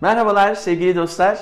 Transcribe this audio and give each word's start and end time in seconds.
Merhabalar 0.00 0.54
sevgili 0.54 0.96
dostlar. 0.96 1.38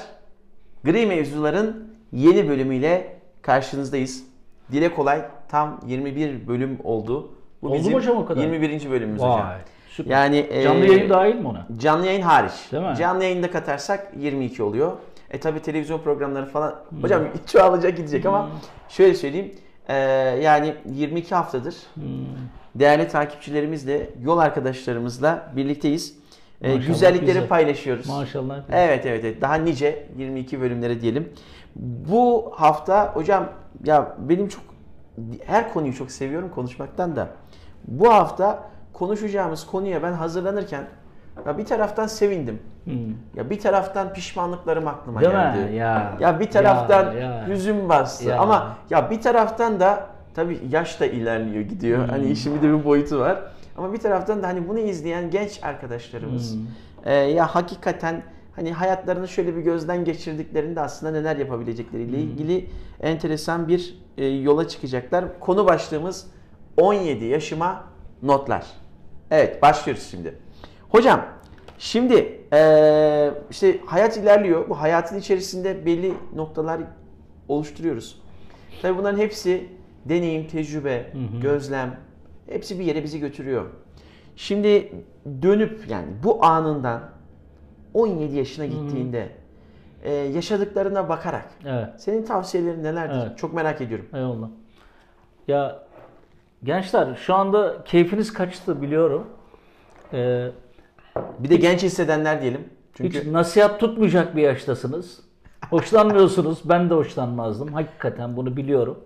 Gri 0.85 1.07
Mevzuların 1.07 1.89
yeni 2.13 2.49
bölümüyle 2.49 3.17
karşınızdayız. 3.43 4.25
Dile 4.73 4.95
kolay 4.95 5.23
tam 5.49 5.81
21 5.87 6.49
bölüm 6.49 6.79
oldu. 6.85 7.33
Bu 7.63 7.69
Oldu 7.69 7.91
mu 7.91 7.97
hocam 7.97 8.17
o 8.17 8.27
kadar? 8.27 8.43
21. 8.43 8.91
bölümümüz 8.91 9.21
hocam. 9.21 9.49
Vay. 9.49 9.57
Süper. 9.89 10.11
Yani 10.11 10.47
e, 10.51 10.63
Canlı 10.63 10.87
yayın 10.87 11.11
dahil 11.11 11.35
mi 11.35 11.49
ona? 11.49 11.67
Canlı 11.79 12.07
yayın 12.07 12.23
hariç. 12.23 12.53
Değil 12.73 12.85
mi? 12.85 12.97
Canlı 12.99 13.25
yayında 13.25 13.51
katarsak 13.51 14.13
22 14.19 14.63
oluyor. 14.63 14.93
E 15.31 15.41
tabi 15.41 15.61
televizyon 15.61 15.99
programları 15.99 16.47
falan 16.47 16.75
hocam 17.03 17.23
çoğalacak 17.47 17.97
gidecek 17.97 18.27
ama 18.27 18.49
şöyle 18.89 19.15
söyleyeyim. 19.15 19.55
e, 19.89 19.95
yani 20.43 20.75
22 20.93 21.35
haftadır 21.35 21.75
değerli 22.75 23.09
takipçilerimizle, 23.09 24.11
yol 24.23 24.39
arkadaşlarımızla 24.39 25.53
birlikteyiz. 25.57 26.19
E, 26.63 26.77
güzellikleri 26.77 27.27
güzel. 27.27 27.49
paylaşıyoruz. 27.49 28.09
Maşallah. 28.09 28.57
Evet 28.73 29.07
evet 29.07 29.25
evet. 29.25 29.41
Daha 29.41 29.55
nice 29.55 30.07
22 30.17 30.61
bölümlere 30.61 31.01
diyelim. 31.01 31.33
Bu 31.77 32.53
hafta 32.57 33.15
hocam 33.15 33.49
ya 33.85 34.17
benim 34.19 34.49
çok 34.49 34.63
her 35.47 35.73
konuyu 35.73 35.95
çok 35.95 36.11
seviyorum 36.11 36.51
konuşmaktan 36.55 37.17
da. 37.17 37.29
Bu 37.89 38.13
hafta 38.15 38.63
konuşacağımız 38.93 39.67
konuya 39.67 40.03
ben 40.03 40.13
hazırlanırken 40.13 40.85
ya 41.47 41.59
bir 41.59 41.65
taraftan 41.65 42.07
sevindim. 42.07 42.59
Hmm. 42.85 42.93
Ya 43.37 43.51
bir 43.51 43.61
taraftan 43.61 44.13
pişmanlıklarım 44.13 44.89
aklıma 44.89 45.21
Değil 45.21 45.33
geldi. 45.33 45.59
mi? 45.71 45.77
Ya. 45.77 46.13
Ya 46.21 46.41
bir 46.41 46.51
taraftan 46.51 47.13
Ya, 47.13 47.19
ya. 47.21 47.47
hüzün 47.49 47.89
bastı 47.89 48.29
Ya. 48.29 48.39
ama 48.39 48.77
ya 48.91 49.11
bir 49.11 49.21
taraftan 49.23 49.81
da 49.81 50.07
tabii 50.35 50.61
yaş 50.71 51.01
da 51.01 51.07
ilerliyor 51.07 51.65
gidiyor. 51.65 52.03
Hmm. 52.03 52.09
Hani 52.09 52.27
işin 52.27 52.57
bir 52.57 52.63
de 52.63 52.79
bir 52.79 52.85
boyutu 52.85 53.19
var. 53.21 53.39
Ama 53.77 53.93
bir 53.93 53.99
taraftan 53.99 54.43
da 54.43 54.47
hani 54.49 54.69
bunu 54.69 54.79
izleyen 54.79 55.31
genç 55.31 55.61
arkadaşlarımız 55.63 56.55
Hmm. 56.55 56.61
e, 57.05 57.15
ya 57.15 57.55
hakikaten 57.55 58.23
hani 58.57 58.73
hayatlarını 58.73 59.29
şöyle 59.29 59.57
bir 59.57 59.61
gözden 59.61 60.05
geçirdiklerinde 60.05 60.81
aslında 60.81 61.13
neler 61.13 61.37
yapabilecekleriyle 61.37 62.17
Hmm. 62.17 62.23
ilgili 62.31 62.71
enteresan 63.01 63.69
bir 63.69 63.99
e, 64.19 64.27
yola 64.27 64.69
çıkacaklar. 64.69 65.41
Konu 65.41 65.67
başlığımız 65.67 66.27
17 66.77 67.25
yaşıma 67.25 67.85
notlar. 68.23 68.67
Evet 69.31 69.63
başlıyoruz 69.63 70.09
şimdi. 70.11 70.39
Hocam 70.89 71.25
şimdi 71.79 72.41
e, 72.53 73.31
işte 73.51 73.79
hayat 73.87 74.17
ilerliyor. 74.17 74.69
Bu 74.69 74.81
hayatın 74.81 75.19
içerisinde 75.19 75.87
belli 75.87 76.15
noktalar 76.35 76.81
oluşturuyoruz. 77.49 78.23
Tabii 78.83 78.99
bunların 78.99 79.19
hepsi 79.19 79.69
deneyim, 80.05 80.47
tecrübe, 80.49 81.13
gözlem 81.43 81.97
hepsi 82.49 82.79
bir 82.79 82.85
yere 82.85 83.03
bizi 83.05 83.21
götürüyor. 83.21 83.65
Şimdi 84.37 84.93
dönüp 85.43 85.89
yani 85.89 86.07
bu 86.25 86.45
anından 86.45 87.01
17 87.95 88.37
yaşına 88.37 88.67
gittiğinde 88.67 89.29
e, 90.03 90.13
yaşadıklarına 90.13 91.09
bakarak 91.09 91.47
Evet. 91.67 91.89
senin 91.97 92.25
tavsiyelerin 92.25 92.85
nelerdir? 92.85 93.27
Evet. 93.27 93.39
Çok 93.39 93.55
merak 93.55 93.81
ediyorum. 93.81 94.07
Eyvallah. 94.15 94.49
Ya 95.49 95.83
gençler 96.65 97.15
şu 97.15 97.35
anda 97.35 97.85
keyfiniz 97.85 98.33
kaçtı 98.33 98.83
biliyorum. 98.83 99.27
Ee, 100.13 100.49
Bir 101.39 101.51
de 101.51 101.57
genç 101.57 101.83
hissedenler 101.83 102.43
diyelim. 102.43 102.69
Çünkü 102.95 103.21
Hiç 103.21 103.27
nasihat 103.27 103.81
tutmayacak 103.81 104.37
bir 104.37 104.43
yaştasınız. 104.43 105.21
Hoşlanmıyorsunuz. 105.71 106.61
Ben 106.65 106.91
de 106.91 106.95
hoşlanmazdım. 106.95 107.69
Hakikaten 107.73 108.37
bunu 108.37 108.57
biliyorum. 108.57 109.05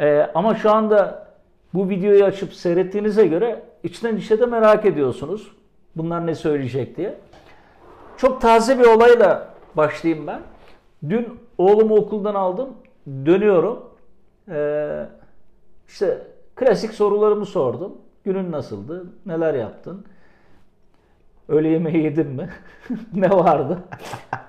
Ee, 0.00 0.30
ama 0.34 0.54
şu 0.54 0.70
anda 0.72 1.28
bu 1.74 1.88
videoyu 1.88 2.24
açıp 2.24 2.54
seyrettiğinize 2.54 3.26
göre 3.26 3.62
içten 3.82 4.16
içe 4.16 4.40
de 4.40 4.46
merak 4.46 4.84
ediyorsunuz. 4.86 5.52
Bunlar 5.96 6.26
ne 6.26 6.34
söyleyecek 6.34 6.96
diye. 6.96 7.18
Çok 8.16 8.40
taze 8.40 8.78
bir 8.78 8.86
olayla 8.86 9.54
başlayayım 9.76 10.26
ben. 10.26 10.40
Dün 11.08 11.40
oğlumu 11.58 11.96
okuldan 11.96 12.34
aldım. 12.34 12.68
Dönüyorum. 13.06 13.84
Ee, 14.48 15.06
işte 15.88 16.26
klasik 16.56 16.94
sorularımı 16.94 17.46
sordum. 17.46 17.92
Günün 18.24 18.52
nasıldı? 18.52 19.06
Neler 19.26 19.54
yaptın? 19.54 20.04
Öğle 21.48 21.68
yemeği 21.68 22.04
yedin 22.04 22.26
mi? 22.26 22.50
ne 23.14 23.30
vardı? 23.30 23.78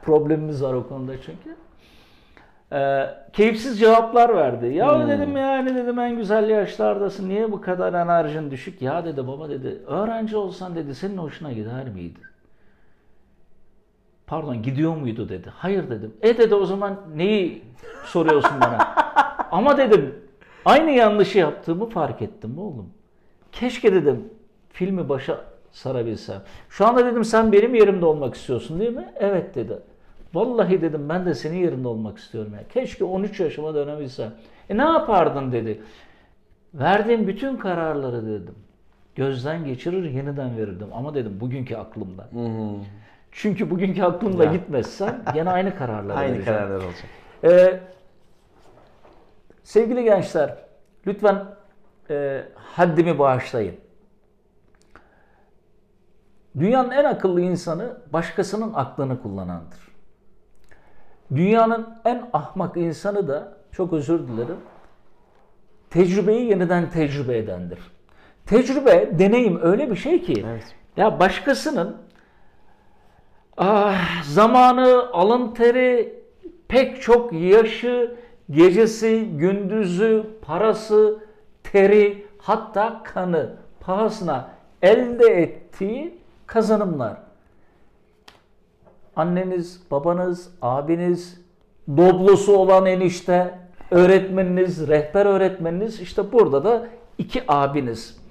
Problemimiz 0.03 0.63
var 0.63 0.73
o 0.73 0.87
konuda 0.87 1.21
çünkü. 1.21 1.55
Ee, 2.73 3.09
keyifsiz 3.33 3.79
cevaplar 3.79 4.35
verdi. 4.35 4.67
Ya 4.67 4.99
Hmm. 4.99 5.09
dedim 5.09 5.37
yani 5.37 5.75
dedim 5.75 5.99
en 5.99 6.15
güzel 6.17 6.49
yaşlardasın. 6.49 7.29
Niye 7.29 7.51
bu 7.51 7.61
kadar 7.61 7.93
enerjin 7.93 8.51
düşük? 8.51 8.81
Ya 8.81 9.05
dedi 9.05 9.27
baba 9.27 9.49
dedi 9.49 9.81
öğrenci 9.87 10.37
olsan 10.37 10.75
dedi 10.75 10.95
senin 10.95 11.17
hoşuna 11.17 11.51
gider 11.51 11.89
miydi? 11.89 12.19
Pardon 14.27 14.61
gidiyor 14.63 14.95
muydu 14.95 15.29
dedi. 15.29 15.49
Hayır 15.55 15.89
dedim. 15.89 16.13
E 16.21 16.37
dedi 16.37 16.55
o 16.55 16.65
zaman 16.65 16.95
neyi 17.15 17.63
soruyorsun 18.05 18.61
bana? 18.61 18.77
Ama 19.51 19.77
dedim 19.77 20.15
aynı 20.65 20.91
yanlışı 20.91 21.37
yaptığımı 21.39 21.89
fark 21.89 22.21
ettim 22.21 22.59
oğlum. 22.59 22.89
Keşke 23.51 23.93
dedim 23.93 24.29
filmi 24.69 25.09
başa 25.09 25.41
sarabilsem. 25.71 26.41
Şu 26.69 26.87
anda 26.87 27.05
dedim 27.05 27.23
sen 27.23 27.51
benim 27.51 27.75
yerimde 27.75 28.05
olmak 28.05 28.35
istiyorsun 28.35 28.79
değil 28.79 28.91
mi? 28.95 29.13
Evet 29.19 29.55
dedi. 29.55 29.79
Vallahi 30.33 30.81
dedim 30.81 31.09
ben 31.09 31.25
de 31.25 31.33
senin 31.33 31.57
yerinde 31.57 31.87
olmak 31.87 32.17
istiyorum. 32.17 32.53
ya. 32.53 32.67
Keşke 32.67 33.03
13 33.03 33.39
yaşıma 33.39 33.73
dönebilsem. 33.75 34.33
E 34.69 34.77
ne 34.77 34.81
yapardın 34.83 35.51
dedi. 35.51 35.81
Verdiğim 36.73 37.27
bütün 37.27 37.57
kararları 37.57 38.25
dedim. 38.25 38.55
Gözden 39.15 39.65
geçirir 39.65 40.09
yeniden 40.11 40.57
verirdim. 40.57 40.87
Ama 40.93 41.15
dedim 41.15 41.39
bugünkü 41.39 41.75
aklımda. 41.75 42.29
Çünkü 43.31 43.69
bugünkü 43.69 44.03
aklımla 44.03 44.43
Ya. 44.45 44.51
gitmezsem 44.51 45.23
gene 45.33 45.49
aynı 45.49 45.75
kararlar 45.75 46.15
aynı 46.17 46.33
vereceğim. 46.33 46.59
kararlar 46.59 46.75
olacak. 46.85 47.05
Ee, 47.43 47.79
sevgili 49.63 50.03
gençler, 50.03 50.57
lütfen 51.07 51.45
e, 52.09 52.43
haddimi 52.55 53.19
bağışlayın. 53.19 53.75
Dünyanın 56.59 56.91
en 56.91 57.03
akıllı 57.03 57.41
insanı 57.41 57.97
başkasının 58.13 58.73
aklını 58.73 59.21
kullanandır. 59.21 59.92
Dünyanın 61.35 61.89
en 62.05 62.29
ahmak 62.33 62.77
insanı 62.77 63.27
da, 63.27 63.57
çok 63.71 63.93
özür 63.93 64.27
dilerim, 64.27 64.57
tecrübeyi 65.89 66.49
yeniden 66.49 66.89
tecrübe 66.89 67.37
edendir. 67.37 67.79
Tecrübe, 68.45 69.19
deneyim 69.19 69.59
öyle 69.61 69.91
bir 69.91 69.95
şey 69.95 70.21
ki, 70.21 70.45
Evet. 70.47 70.75
ya 70.97 71.19
başkasının 71.19 71.97
ah, 73.57 74.23
zamanı, 74.23 75.09
alın 75.13 75.53
teri, 75.53 76.23
pek 76.67 77.01
çok 77.01 77.33
yaşı, 77.33 78.15
gecesi, 78.49 79.29
gündüzü, 79.37 80.25
parası, 80.41 81.19
teri, 81.63 82.27
hatta 82.37 83.03
kanı 83.03 83.55
pahasına 83.79 84.49
elde 84.81 85.25
ettiği 85.25 86.17
kazanımlar. 86.47 87.17
Anneniz, 89.15 89.81
babanız, 89.91 90.51
abiniz, 90.61 91.41
doblosu 91.97 92.57
olan 92.57 92.85
enişte, 92.85 93.59
öğretmeniniz, 93.91 94.87
rehber 94.87 95.25
öğretmeniniz 95.25 96.01
işte 96.01 96.31
burada 96.31 96.63
da 96.63 96.87
iki 97.17 97.43
abiniz 97.47 98.23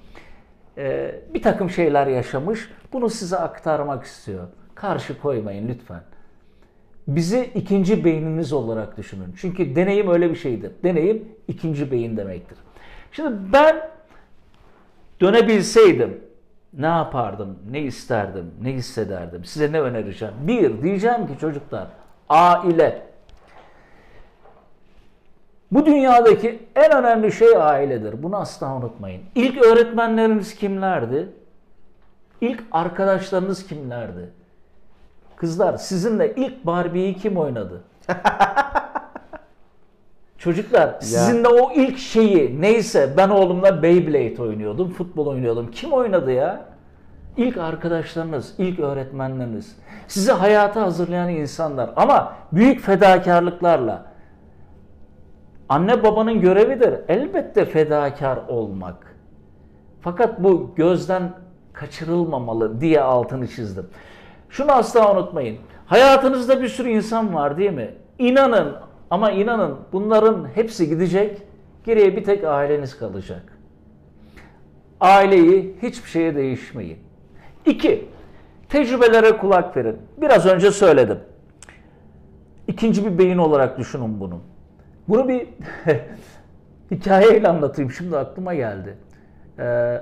Ee, 0.77 1.15
bir 1.33 1.41
takım 1.41 1.69
şeyler 1.69 2.07
yaşamış. 2.07 2.69
Bunu 2.93 3.09
size 3.09 3.37
aktarmak 3.37 4.03
istiyor. 4.03 4.47
Karşı 4.75 5.21
koymayın 5.21 5.67
lütfen. 5.67 6.01
Bizi 7.07 7.51
ikinci 7.55 8.05
beyniniz 8.05 8.53
olarak 8.53 8.97
düşünün. 8.97 9.35
Çünkü 9.37 9.75
deneyim 9.75 10.09
öyle 10.09 10.29
bir 10.29 10.35
şeydir. 10.35 10.71
Deneyim 10.83 11.27
ikinci 11.47 11.91
beyin 11.91 12.17
demektir. 12.17 12.57
Şimdi 13.11 13.53
ben 13.53 13.89
dönebilseydim 15.21 16.21
ne 16.77 16.87
yapardım, 16.87 17.59
ne 17.71 17.81
isterdim, 17.81 18.51
ne 18.61 18.73
hissederdim, 18.73 19.45
size 19.45 19.71
ne 19.71 19.81
önereceğim? 19.81 20.33
Bir, 20.41 20.81
diyeceğim 20.81 21.27
ki 21.27 21.33
çocuklar, 21.39 21.87
aile. 22.29 23.01
Bu 25.71 25.85
dünyadaki 25.85 26.67
en 26.75 26.91
önemli 26.91 27.31
şey 27.31 27.57
ailedir. 27.57 28.23
Bunu 28.23 28.37
asla 28.37 28.75
unutmayın. 28.75 29.21
İlk 29.35 29.65
öğretmenleriniz 29.65 30.55
kimlerdi? 30.55 31.29
İlk 32.41 32.63
arkadaşlarınız 32.71 33.67
kimlerdi? 33.67 34.29
Kızlar 35.35 35.77
sizinle 35.77 36.35
ilk 36.35 36.65
Barbie'yi 36.65 37.13
kim 37.17 37.37
oynadı? 37.37 37.81
Çocuklar 40.43 40.95
sizinle 40.99 41.47
o 41.47 41.71
ilk 41.71 41.97
şeyi 41.97 42.61
neyse 42.61 43.13
ben 43.17 43.29
oğlumla 43.29 43.83
Beyblade 43.83 44.41
oynuyordum, 44.41 44.89
futbol 44.89 45.27
oynuyordum. 45.27 45.71
Kim 45.71 45.93
oynadı 45.93 46.31
ya? 46.31 46.65
İlk 47.37 47.57
arkadaşlarınız, 47.57 48.53
ilk 48.57 48.79
öğretmenleriniz. 48.79 49.77
Sizi 50.07 50.31
hayata 50.31 50.81
hazırlayan 50.81 51.29
insanlar 51.29 51.89
ama 51.95 52.33
büyük 52.51 52.81
fedakarlıklarla. 52.81 54.05
Anne 55.69 56.03
babanın 56.03 56.41
görevidir 56.41 56.93
elbette 57.07 57.65
fedakar 57.65 58.39
olmak. 58.47 59.15
Fakat 60.01 60.43
bu 60.43 60.73
gözden 60.75 61.31
kaçırılmamalı 61.73 62.81
diye 62.81 63.01
altını 63.01 63.47
çizdim. 63.47 63.87
Şunu 64.49 64.71
asla 64.71 65.13
unutmayın. 65.13 65.57
Hayatınızda 65.85 66.61
bir 66.61 66.67
sürü 66.67 66.89
insan 66.89 67.33
var 67.33 67.57
değil 67.57 67.73
mi? 67.73 67.95
İnanın 68.19 68.75
ama 69.13 69.31
inanın 69.31 69.77
bunların 69.91 70.47
hepsi 70.55 70.89
gidecek. 70.89 71.41
Geriye 71.83 72.15
bir 72.15 72.23
tek 72.23 72.43
aileniz 72.43 72.97
kalacak. 72.97 73.57
Aileyi 74.99 75.75
hiçbir 75.81 76.09
şeye 76.09 76.35
değişmeyin. 76.35 76.97
İki, 77.65 78.09
tecrübelere 78.69 79.37
kulak 79.37 79.77
verin. 79.77 79.97
Biraz 80.21 80.45
önce 80.45 80.71
söyledim. 80.71 81.19
İkinci 82.67 83.05
bir 83.05 83.17
beyin 83.17 83.37
olarak 83.37 83.77
düşünün 83.77 84.19
bunu. 84.19 84.39
Bunu 85.07 85.27
bir 85.27 85.47
hikayeyle 86.91 87.47
anlatayım. 87.47 87.91
Şimdi 87.91 88.17
aklıma 88.17 88.53
geldi. 88.53 88.97
Ee, 89.59 90.01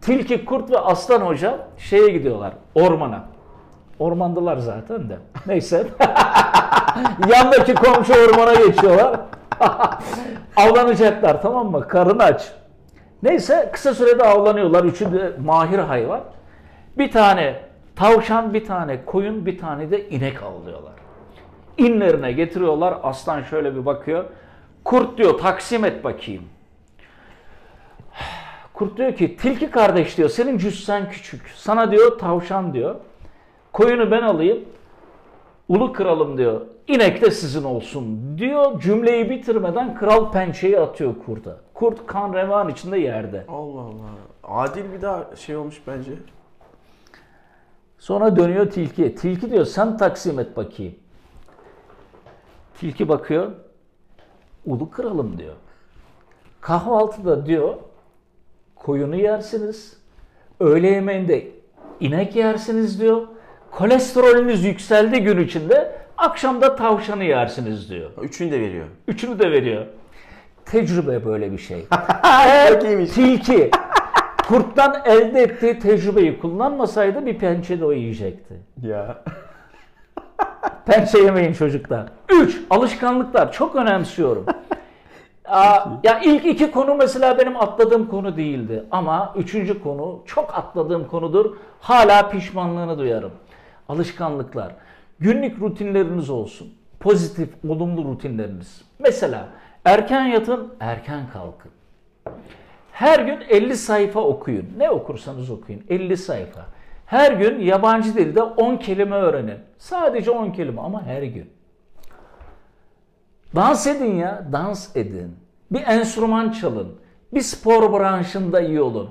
Tilki, 0.00 0.44
Kurt 0.44 0.70
ve 0.70 0.78
Aslan 0.78 1.20
Hoca 1.20 1.58
şeye 1.76 2.08
gidiyorlar, 2.08 2.52
ormana. 2.74 3.28
Ormandılar 4.00 4.56
zaten 4.56 5.08
de. 5.08 5.18
Neyse. 5.46 5.86
Yandaki 7.28 7.74
komşu 7.74 8.12
ormana 8.12 8.54
geçiyorlar. 8.54 9.20
Avlanacaklar 10.56 11.42
tamam 11.42 11.70
mı? 11.70 11.88
Karın 11.88 12.18
aç. 12.18 12.52
Neyse 13.22 13.70
kısa 13.72 13.94
sürede 13.94 14.24
avlanıyorlar. 14.24 14.84
Üçü 14.84 15.12
de 15.12 15.32
mahir 15.44 15.78
hayvan. 15.78 16.20
Bir 16.98 17.10
tane 17.10 17.60
tavşan, 17.96 18.54
bir 18.54 18.64
tane 18.64 19.04
koyun, 19.04 19.46
bir 19.46 19.58
tane 19.58 19.90
de 19.90 20.08
inek 20.08 20.42
avlıyorlar. 20.42 20.92
İnlerine 21.78 22.32
getiriyorlar. 22.32 22.94
Aslan 23.02 23.42
şöyle 23.42 23.76
bir 23.76 23.86
bakıyor. 23.86 24.24
Kurt 24.84 25.18
diyor 25.18 25.38
taksim 25.38 25.84
et 25.84 26.04
bakayım. 26.04 26.44
Kurt 28.74 28.96
diyor 28.96 29.14
ki 29.14 29.36
tilki 29.36 29.70
kardeş 29.70 30.18
diyor 30.18 30.28
senin 30.28 30.58
cüssen 30.58 31.10
küçük. 31.10 31.52
Sana 31.56 31.90
diyor 31.90 32.18
tavşan 32.18 32.74
diyor. 32.74 32.94
Koyunu 33.80 34.10
ben 34.10 34.22
alayım. 34.22 34.64
Ulu 35.68 35.92
kralım 35.92 36.38
diyor. 36.38 36.60
İnek 36.88 37.22
de 37.22 37.30
sizin 37.30 37.64
olsun 37.64 38.38
diyor. 38.38 38.80
Cümleyi 38.80 39.30
bitirmeden 39.30 39.94
kral 39.94 40.32
pençeyi 40.32 40.80
atıyor 40.80 41.14
kurda. 41.26 41.56
Kurt 41.74 42.06
kan 42.06 42.34
revan 42.34 42.68
içinde 42.68 42.98
yerde. 42.98 43.44
Allah 43.48 43.80
Allah. 43.80 44.10
Adil 44.44 44.92
bir 44.92 45.02
daha 45.02 45.36
şey 45.36 45.56
olmuş 45.56 45.82
bence. 45.86 46.10
Sonra 47.98 48.36
dönüyor 48.36 48.70
tilkiye. 48.70 49.14
Tilki 49.14 49.50
diyor 49.50 49.64
sen 49.64 49.96
taksim 49.96 50.38
et 50.38 50.56
bakayım. 50.56 50.94
Tilki 52.74 53.08
bakıyor. 53.08 53.52
Ulu 54.66 54.90
kralım 54.90 55.38
diyor. 55.38 55.54
Kahvaltıda 56.60 57.46
diyor 57.46 57.74
koyunu 58.76 59.16
yersiniz. 59.16 60.00
Öğle 60.60 60.88
yemeğinde 60.88 61.48
inek 62.00 62.36
yersiniz 62.36 63.00
diyor. 63.00 63.28
Kolesterolünüz 63.70 64.64
yükseldi 64.64 65.20
gün 65.22 65.38
içinde. 65.44 65.92
Akşamda 66.18 66.76
tavşanı 66.76 67.24
yersiniz 67.24 67.90
diyor. 67.90 68.10
Üçünü 68.22 68.50
de 68.52 68.60
veriyor. 68.60 68.86
Üçünü 69.08 69.38
de 69.38 69.50
veriyor. 69.50 69.86
Tecrübe 70.64 71.24
böyle 71.24 71.52
bir 71.52 71.58
şey. 71.58 71.86
Eğer 72.22 72.80
tilki 72.80 73.70
kurttan 74.48 75.02
elde 75.04 75.42
ettiği 75.42 75.78
tecrübeyi 75.78 76.40
kullanmasaydı 76.40 77.26
bir 77.26 77.38
pençe 77.38 77.80
de 77.80 77.84
o 77.84 77.92
yiyecekti. 77.92 78.54
Ya. 78.82 79.24
Pençe 80.86 81.18
yemeyin 81.18 81.52
çocuklar. 81.52 82.06
3. 82.28 82.60
Alışkanlıklar. 82.70 83.52
Çok 83.52 83.76
önemsiyorum. 83.76 84.46
Aa, 85.44 85.78
ya 86.02 86.20
ilk 86.20 86.46
iki 86.46 86.70
konu 86.70 86.94
mesela 86.94 87.38
benim 87.38 87.56
atladığım 87.56 88.06
konu 88.08 88.36
değildi. 88.36 88.84
Ama 88.90 89.34
üçüncü 89.36 89.82
konu 89.82 90.22
çok 90.26 90.54
atladığım 90.54 91.06
konudur. 91.06 91.56
Hala 91.80 92.28
pişmanlığını 92.28 92.98
duyarım. 92.98 93.32
Alışkanlıklar. 93.90 94.74
Günlük 95.20 95.60
rutinleriniz 95.60 96.30
olsun. 96.30 96.74
Pozitif, 97.00 97.48
olumlu 97.68 98.04
rutinleriniz. 98.04 98.82
Mesela 98.98 99.48
erken 99.84 100.24
yatın, 100.24 100.74
erken 100.80 101.30
kalkın. 101.32 101.70
Her 102.92 103.20
gün 103.20 103.40
50 103.48 103.76
sayfa 103.76 104.20
okuyun. 104.20 104.66
Ne 104.76 104.90
okursanız 104.90 105.50
okuyun. 105.50 105.82
50 105.88 106.16
sayfa. 106.16 106.66
Her 107.06 107.32
gün 107.32 107.60
yabancı 107.60 108.14
dilde 108.14 108.42
10 108.42 108.76
kelime 108.76 109.16
öğrenin. 109.16 109.58
Sadece 109.78 110.30
10 110.30 110.50
kelime 110.50 110.80
ama 110.80 111.02
her 111.02 111.22
gün. 111.22 111.50
Dans 113.54 113.86
edin 113.86 114.14
ya, 114.14 114.46
dans 114.52 114.96
edin. 114.96 115.36
Bir 115.70 115.82
enstrüman 115.86 116.50
çalın. 116.50 116.92
Bir 117.34 117.40
spor 117.40 117.92
branşında 117.92 118.60
iyi 118.60 118.80
olun. 118.80 119.10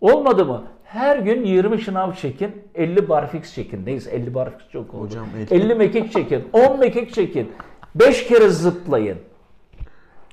Olmadı 0.00 0.46
mı? 0.46 0.62
Her 0.96 1.18
gün 1.18 1.44
20 1.44 1.80
şınav 1.80 2.12
çekin, 2.12 2.62
50 2.74 3.08
barfix 3.08 3.54
çekin. 3.54 3.86
Neyse 3.86 4.10
50 4.10 4.34
barfix 4.34 4.68
çok 4.72 4.94
oldu. 4.94 5.04
Hocam, 5.04 5.26
50, 5.50 5.54
elli. 5.54 5.74
mekik 5.74 6.12
çekin, 6.12 6.44
10 6.52 6.78
mekik 6.78 7.14
çekin. 7.14 7.52
5 7.94 8.26
kere 8.26 8.48
zıplayın. 8.48 9.18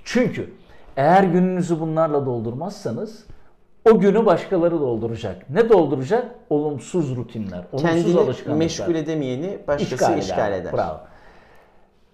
Çünkü 0.04 0.54
eğer 0.98 1.24
gününüzü 1.24 1.80
bunlarla 1.80 2.26
doldurmazsanız 2.26 3.26
o 3.92 4.00
günü 4.00 4.26
başkaları 4.26 4.80
dolduracak. 4.80 5.50
Ne 5.50 5.70
dolduracak? 5.70 6.36
Olumsuz 6.50 7.16
rutinler, 7.16 7.64
olumsuz 7.72 7.82
Kendini 8.04 8.20
alışkanlıklar. 8.20 8.56
meşgul 8.58 8.96
edemeyeni 8.96 9.60
başkası 9.68 9.96
İşgal 9.96 10.18
işgal, 10.18 10.52
eder. 10.52 10.62
eder. 10.62 10.74
Bravo. 10.74 11.00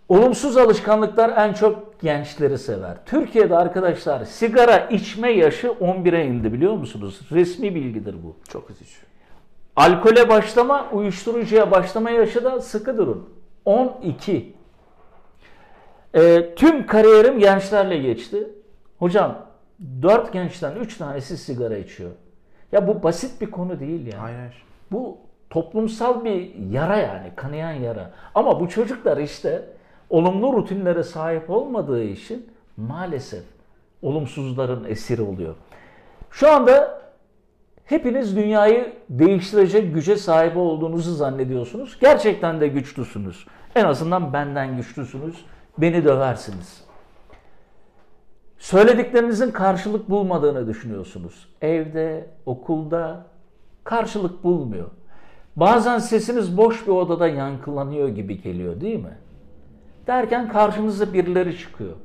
Olumsuz 0.10 0.58
alışkanlıklar 0.58 1.34
en 1.38 1.54
çok 1.54 2.00
gençleri 2.02 2.58
sever. 2.58 2.98
Türkiye'de 3.06 3.58
arkadaşlar 3.58 4.26
sigara 4.26 4.78
içme 4.78 5.32
yaşı 5.32 5.68
11'e 5.68 6.26
indi 6.26 6.54
biliyor 6.54 6.74
musunuz? 6.74 7.20
Resmi 7.32 7.76
bilgidir 7.76 8.16
bu. 8.24 8.36
Çok 8.50 8.70
üzücü. 8.70 8.98
Alkole 9.76 10.30
başlama, 10.30 10.90
uyuşturucuya 10.92 11.72
başlama 11.72 12.10
yaşı 12.10 12.44
da 12.44 12.62
sıkı 12.62 12.98
durun. 12.98 13.30
12. 13.66 14.56
Ee, 16.14 16.56
tüm 16.56 16.88
kariyerim 16.88 17.40
gençlerle 17.40 17.98
geçti. 17.98 18.50
Hocam 19.00 19.46
4 20.02 20.34
gençten 20.34 20.76
3 20.76 20.98
tanesi 20.98 21.38
sigara 21.38 21.78
içiyor. 21.78 22.12
Ya 22.72 22.88
bu 22.88 23.04
basit 23.04 23.42
bir 23.42 23.52
konu 23.52 23.80
değil 23.80 24.08
yani. 24.08 24.20
Hayır. 24.20 24.64
Bu 24.92 25.18
toplumsal 25.50 26.26
bir 26.26 26.56
yara 26.72 26.98
yani, 26.98 27.32
kanayan 27.36 27.72
yara. 27.72 28.12
Ama 28.36 28.60
bu 28.60 28.70
çocuklar 28.70 29.18
işte 29.18 29.66
olumlu 30.10 30.54
rutinlere 30.54 31.04
sahip 31.04 31.50
olmadığı 31.50 32.04
için 32.04 32.48
maalesef 32.78 33.44
olumsuzların 34.02 34.84
esiri 34.84 35.22
oluyor. 35.22 35.56
Şu 36.32 36.52
anda 36.52 37.02
hepiniz 37.86 38.36
dünyayı 38.36 38.94
değiştirecek 39.10 39.94
güce 39.94 40.16
sahip 40.16 40.58
olduğunuzu 40.58 41.14
zannediyorsunuz. 41.14 41.98
Gerçekten 42.02 42.62
de 42.62 42.68
güçlüsünüz. 42.68 43.46
En 43.76 43.86
azından 43.86 44.34
benden 44.34 44.78
güçlüsünüz. 44.78 45.46
Beni 45.78 46.06
döversiniz. 46.06 46.84
Söylediklerinizin 48.58 49.52
karşılık 49.52 50.10
bulmadığını 50.10 50.68
düşünüyorsunuz. 50.68 51.48
Evde, 51.62 52.30
okulda 52.46 53.26
karşılık 53.84 54.44
bulmuyor. 54.44 54.88
Bazen 55.56 56.00
sesiniz 56.00 56.58
boş 56.58 56.88
bir 56.88 56.92
odada 56.92 57.28
yankılanıyor 57.28 58.08
gibi 58.08 58.42
geliyor 58.42 58.82
değil 58.82 59.00
mi? 59.00 59.18
Derken 60.08 60.50
karşınıza 60.50 61.14
birileri 61.14 61.58
çıkıyor. 61.58 61.96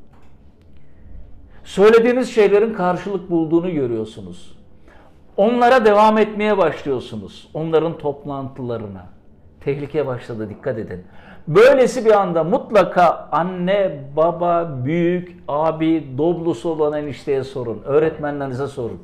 Söylediğiniz 1.64 2.34
şeylerin 2.34 2.74
karşılık 2.74 3.30
bulduğunu 3.30 3.70
görüyorsunuz. 3.70 4.58
Onlara 5.36 5.84
devam 5.84 6.18
etmeye 6.18 6.58
başlıyorsunuz. 6.58 7.50
Onların 7.54 7.98
toplantılarına. 7.98 9.06
Tehlike 9.60 10.06
başladı 10.06 10.50
dikkat 10.50 10.78
edin. 10.78 11.04
Böylesi 11.48 12.04
bir 12.04 12.10
anda 12.10 12.44
mutlaka 12.44 13.28
anne, 13.32 14.00
baba, 14.16 14.78
büyük, 14.84 15.36
abi, 15.48 16.18
doblusu 16.18 16.68
olan 16.68 16.92
enişteye 16.92 17.44
sorun. 17.44 17.82
Öğretmenlerinize 17.84 18.66
sorun. 18.66 19.02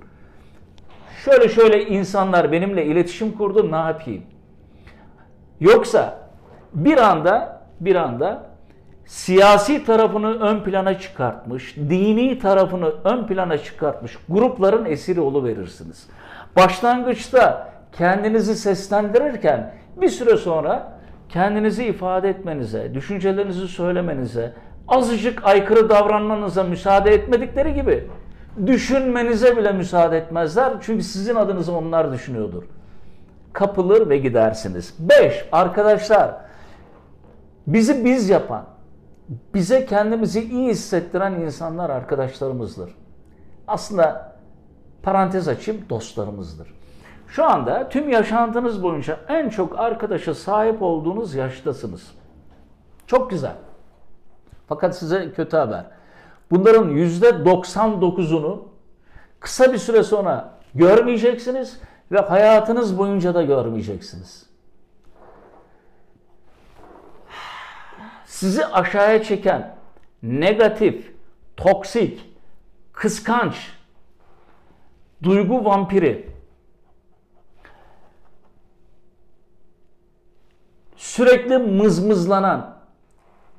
Şöyle 1.25 1.49
şöyle 1.49 1.87
insanlar 1.87 2.53
benimle 2.53 2.87
iletişim 2.87 3.33
kurdu 3.33 3.73
ne 3.73 3.77
yapayım? 3.77 4.23
Yoksa 5.61 6.19
bir 6.75 6.99
anda 6.99 7.63
bir 7.81 7.97
anda 7.97 8.50
siyasi 9.11 9.85
tarafını 9.85 10.41
ön 10.41 10.65
plana 10.65 10.99
çıkartmış, 10.99 11.77
dini 11.77 12.39
tarafını 12.39 12.93
ön 13.05 13.27
plana 13.27 13.59
çıkartmış 13.59 14.19
grupların 14.29 14.85
esiri 14.85 15.21
verirsiniz. 15.45 16.07
Başlangıçta 16.57 17.73
kendinizi 17.93 18.55
seslendirirken 18.55 19.75
bir 20.01 20.09
süre 20.09 20.37
sonra 20.37 20.93
kendinizi 21.29 21.85
ifade 21.85 22.29
etmenize, 22.29 22.95
düşüncelerinizi 22.95 23.69
söylemenize, 23.69 24.53
azıcık 24.89 25.45
aykırı 25.45 25.89
davranmanıza 25.89 26.65
müsaade 26.65 27.11
etmedikleri 27.11 27.75
gibi 27.75 28.09
düşünmenize 28.67 29.57
bile 29.57 29.73
müsaade 29.73 30.19
etmezler. 30.19 30.73
Çünkü 30.81 31.05
sizin 31.05 31.35
adınızı 31.35 31.73
onlar 31.77 32.13
düşünüyordur. 32.13 32.63
Kapılır 33.53 34.09
ve 34.09 34.19
gidersiniz. 34.19 34.95
5. 34.99 35.45
Arkadaşlar 35.53 36.31
bizi 37.67 38.05
biz 38.05 38.29
yapan, 38.29 38.65
bize 39.55 39.87
kendimizi 39.87 40.43
iyi 40.43 40.69
hissettiren 40.69 41.33
insanlar 41.33 41.91
arkadaşlarımızdır. 41.91 42.95
Aslında 43.69 44.37
parantez 45.03 45.49
açayım 45.49 45.85
dostlarımızdır. 45.91 46.75
Şu 47.29 47.45
anda 47.45 47.89
tüm 47.89 48.09
yaşantınız 48.09 48.83
boyunca 48.83 49.21
en 49.29 49.49
çok 49.49 49.79
arkadaşa 49.79 50.35
sahip 50.35 50.83
olduğunuz 50.83 51.35
yaştasınız. 51.35 52.13
Çok 53.07 53.31
güzel. 53.31 53.55
Fakat 54.69 54.99
size 54.99 55.33
kötü 55.33 55.57
haber. 55.57 55.85
Bunların 56.51 56.91
%99'unu 56.91 58.59
kısa 59.41 59.73
bir 59.73 59.79
süre 59.79 60.03
sonra 60.03 60.55
görmeyeceksiniz 60.75 61.81
ve 62.13 62.19
hayatınız 62.19 62.99
boyunca 62.99 63.35
da 63.35 63.43
görmeyeceksiniz. 63.43 64.50
Sizi 68.41 68.67
aşağıya 68.67 69.23
çeken 69.23 69.77
negatif, 70.23 71.13
toksik, 71.57 72.35
kıskanç, 72.93 73.55
duygu 75.23 75.65
vampiri, 75.65 76.31
sürekli 80.97 81.59
mızmızlanan, 81.59 82.77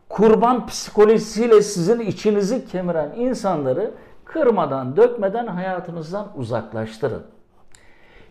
kurban 0.09 0.67
psikolojisiyle 0.67 1.61
sizin 1.61 1.99
içinizi 1.99 2.67
kemiren 2.67 3.11
insanları 3.11 3.91
kırmadan, 4.25 4.97
dökmeden 4.97 5.47
hayatınızdan 5.47 6.31
uzaklaştırın. 6.35 7.23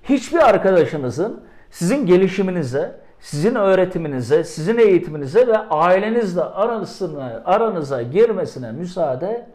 Hiçbir 0.02 0.38
arkadaşınızın 0.38 1.44
sizin 1.70 2.06
gelişiminize, 2.06 3.00
sizin 3.20 3.54
öğretiminize, 3.54 4.44
sizin 4.44 4.78
eğitiminize 4.78 5.46
ve 5.46 5.58
ailenizle 5.58 6.42
arasına, 6.42 7.42
aranıza 7.44 8.02
girmesine 8.02 8.72
müsaade 8.72 9.46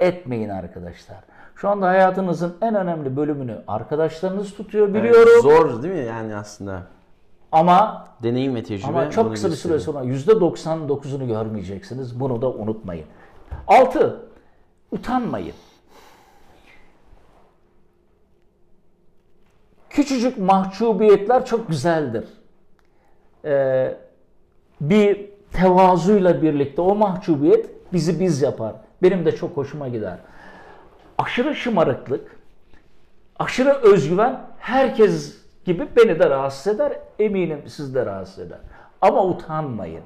etmeyin 0.00 0.48
arkadaşlar. 0.48 1.16
Şu 1.56 1.68
anda 1.68 1.86
hayatınızın 1.86 2.56
en 2.62 2.74
önemli 2.74 3.16
bölümünü 3.16 3.58
arkadaşlarınız 3.68 4.54
tutuyor 4.54 4.94
biliyorum. 4.94 5.28
Evet, 5.32 5.42
zor 5.42 5.82
değil 5.82 5.94
mi 5.94 6.04
yani 6.04 6.36
aslında? 6.36 6.82
Ama 7.52 8.08
Deneyim 8.22 8.54
ve 8.54 8.62
tecrübe 8.62 8.88
ama 8.88 9.10
çok 9.10 9.32
kısa 9.32 9.48
bir 9.48 9.54
süre 9.54 9.78
sonra 9.78 10.04
%99'unu 10.04 11.26
görmeyeceksiniz. 11.26 12.20
Bunu 12.20 12.42
da 12.42 12.50
unutmayın. 12.50 13.06
6. 13.66 14.20
Utanmayın. 14.90 15.54
Küçücük 19.90 20.38
mahcubiyetler 20.38 21.46
çok 21.46 21.68
güzeldir. 21.68 22.24
Ee, 23.44 23.96
bir 24.80 25.26
tevazuyla 25.52 26.42
birlikte 26.42 26.80
o 26.82 26.94
mahcubiyet 26.94 27.92
bizi 27.92 28.20
biz 28.20 28.42
yapar. 28.42 28.74
Benim 29.02 29.24
de 29.24 29.36
çok 29.36 29.56
hoşuma 29.56 29.88
gider. 29.88 30.18
Aşırı 31.18 31.54
şımarıklık, 31.54 32.36
aşırı 33.38 33.72
özgüven 33.72 34.40
herkes 34.58 35.36
gibi 35.64 35.88
beni 35.96 36.18
de 36.18 36.30
rahatsız 36.30 36.74
eder. 36.74 36.92
Eminim 37.18 37.62
siz 37.66 37.94
de 37.94 38.06
rahatsız 38.06 38.38
eder. 38.38 38.58
Ama 39.00 39.26
utanmayın. 39.26 40.02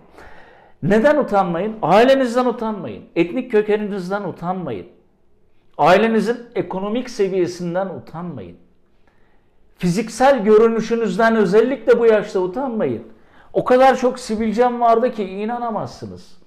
Neden 0.83 1.17
utanmayın? 1.17 1.77
Ailenizden 1.83 2.45
utanmayın. 2.45 3.05
Etnik 3.17 3.51
kökeninizden 3.51 4.23
utanmayın. 4.23 4.87
Ailenizin 5.79 6.39
ekonomik 6.55 7.11
seviyesinden 7.11 7.87
utanmayın. 7.87 8.57
Fiziksel 9.79 10.45
görünüşünüzden 10.45 11.37
özellikle 11.37 11.99
bu 12.01 12.07
yaşta 12.07 12.41
utanmayın. 12.41 13.03
O 13.53 13.65
kadar 13.65 13.97
çok 13.97 14.19
sivilcem 14.19 14.81
vardı 14.81 15.13
ki 15.13 15.25
inanamazsınız. 15.25 16.39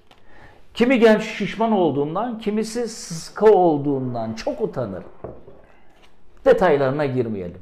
Kimi 0.74 1.00
genç 1.00 1.24
şişman 1.24 1.72
olduğundan, 1.72 2.40
kimisi 2.40 2.88
sıska 2.88 3.52
olduğundan 3.52 4.34
çok 4.34 4.62
utanır. 4.62 5.04
Detaylarına 6.46 7.06
girmeyelim. 7.06 7.62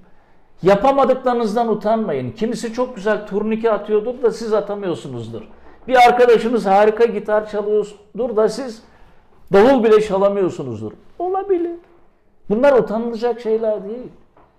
Yapamadıklarınızdan 0.62 1.68
utanmayın. 1.68 2.32
Kimisi 2.32 2.74
çok 2.74 2.96
güzel 2.96 3.28
turnike 3.28 3.72
atıyordur 3.72 4.22
da 4.22 4.32
siz 4.32 4.54
atamıyorsunuzdur. 4.54 5.42
Bir 5.88 5.96
arkadaşınız 6.08 6.66
harika 6.66 7.06
gitar 7.06 7.50
çalıyordur 7.50 8.36
da 8.36 8.50
siz 8.50 8.82
davul 9.54 9.84
bile 9.84 10.02
çalamıyorsunuzdur. 10.02 10.92
Olabilir. 11.20 11.76
Bunlar 12.50 12.74
utanılacak 12.74 13.42
şeyler 13.42 13.84
değil. 13.84 14.08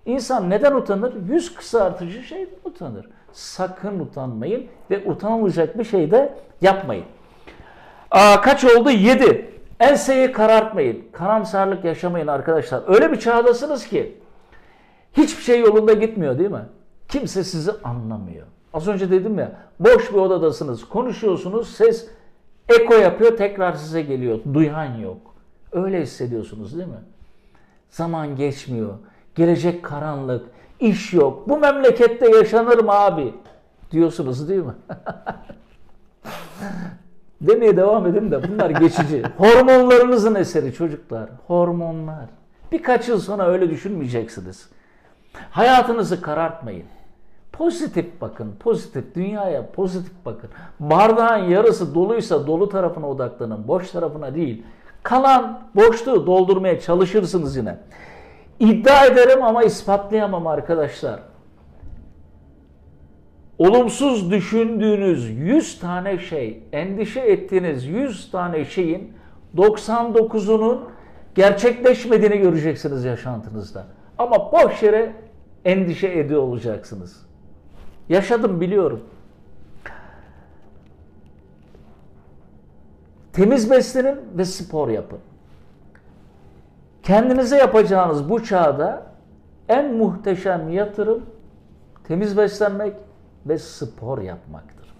İnsan 0.05 0.49
neden 0.49 0.75
utanır? 0.75 1.13
Yüz 1.29 1.55
kısaltıcı 1.55 2.23
şeyden 2.23 2.55
utanır. 2.65 3.09
Sakın 3.33 3.99
utanmayın 3.99 4.67
ve 4.91 5.05
utanılacak 5.05 5.79
bir 5.79 5.83
şey 5.83 6.11
de 6.11 6.33
yapmayın. 6.61 7.05
Aa, 8.11 8.41
kaç 8.41 8.65
oldu? 8.65 8.89
7. 8.89 9.51
Enseyi 9.79 10.31
karartmayın. 10.31 11.03
Karamsarlık 11.11 11.85
yaşamayın 11.85 12.27
arkadaşlar. 12.27 12.83
Öyle 12.87 13.11
bir 13.11 13.19
çağdasınız 13.19 13.87
ki 13.87 14.17
hiçbir 15.17 15.43
şey 15.43 15.59
yolunda 15.59 15.93
gitmiyor 15.93 16.39
değil 16.39 16.51
mi? 16.51 16.65
Kimse 17.07 17.43
sizi 17.43 17.71
anlamıyor. 17.83 18.47
Az 18.73 18.87
önce 18.87 19.11
dedim 19.11 19.39
ya 19.39 19.51
boş 19.79 20.11
bir 20.13 20.17
odadasınız. 20.17 20.85
Konuşuyorsunuz 20.89 21.75
ses 21.75 22.07
eko 22.69 22.93
yapıyor 22.93 23.37
tekrar 23.37 23.73
size 23.73 24.01
geliyor. 24.01 24.39
Duyan 24.53 24.95
yok. 24.95 25.35
Öyle 25.71 26.01
hissediyorsunuz 26.01 26.77
değil 26.77 26.87
mi? 26.87 27.03
Zaman 27.89 28.35
geçmiyor. 28.35 28.93
Gelecek 29.35 29.83
karanlık. 29.83 30.45
İş 30.81 31.13
yok. 31.13 31.49
Bu 31.49 31.57
memlekette 31.57 32.29
yaşanır 32.37 32.77
mı 32.83 32.91
abi? 32.91 33.33
Diyorsunuz 33.91 34.49
değil 34.49 34.63
mi? 34.63 34.73
Demeye 37.41 37.77
devam 37.77 38.07
edin 38.07 38.31
de 38.31 38.51
bunlar 38.51 38.69
geçici. 38.69 39.23
Hormonlarınızın 39.37 40.35
eseri 40.35 40.73
çocuklar. 40.73 41.29
Hormonlar. 41.47 42.25
Birkaç 42.71 43.09
yıl 43.09 43.19
sonra 43.19 43.47
öyle 43.47 43.69
düşünmeyeceksiniz. 43.69 44.69
Hayatınızı 45.51 46.21
karartmayın. 46.21 46.85
Pozitif 47.51 48.21
bakın, 48.21 48.55
pozitif. 48.59 49.15
Dünyaya 49.15 49.71
pozitif 49.71 50.13
bakın. 50.25 50.49
Bardağın 50.79 51.43
yarısı 51.43 51.95
doluysa 51.95 52.47
dolu 52.47 52.69
tarafına 52.69 53.09
odaklanın, 53.09 53.67
boş 53.67 53.91
tarafına 53.91 54.35
değil. 54.35 54.63
Kalan 55.03 55.59
boşluğu 55.75 56.27
doldurmaya 56.27 56.79
çalışırsınız 56.79 57.57
yine. 57.57 57.77
İddia 58.61 59.05
ederim 59.05 59.43
ama 59.43 59.63
ispatlayamam 59.63 60.47
arkadaşlar. 60.47 61.19
Olumsuz 63.57 64.31
düşündüğünüz 64.31 65.29
100 65.29 65.79
tane 65.79 66.19
şey, 66.19 66.63
endişe 66.71 67.19
ettiğiniz 67.19 67.85
100 67.85 68.31
tane 68.31 68.65
şeyin 68.65 69.13
99'unun 69.57 70.79
gerçekleşmediğini 71.35 72.37
göreceksiniz 72.37 73.03
yaşantınızda. 73.03 73.85
Ama 74.17 74.51
boş 74.51 74.83
yere 74.83 75.13
endişe 75.65 76.07
ediyor 76.07 76.41
olacaksınız. 76.41 77.25
Yaşadım 78.09 78.61
biliyorum. 78.61 79.03
Temiz 83.33 83.71
beslenin 83.71 84.19
ve 84.37 84.45
spor 84.45 84.89
yapın. 84.89 85.19
Kendinize 87.11 87.57
yapacağınız 87.57 88.29
bu 88.29 88.43
çağda 88.43 89.03
en 89.69 89.93
muhteşem 89.93 90.69
yatırım 90.69 91.25
temiz 92.03 92.37
beslenmek 92.37 92.93
ve 93.45 93.57
spor 93.57 94.21
yapmaktır. 94.21 94.93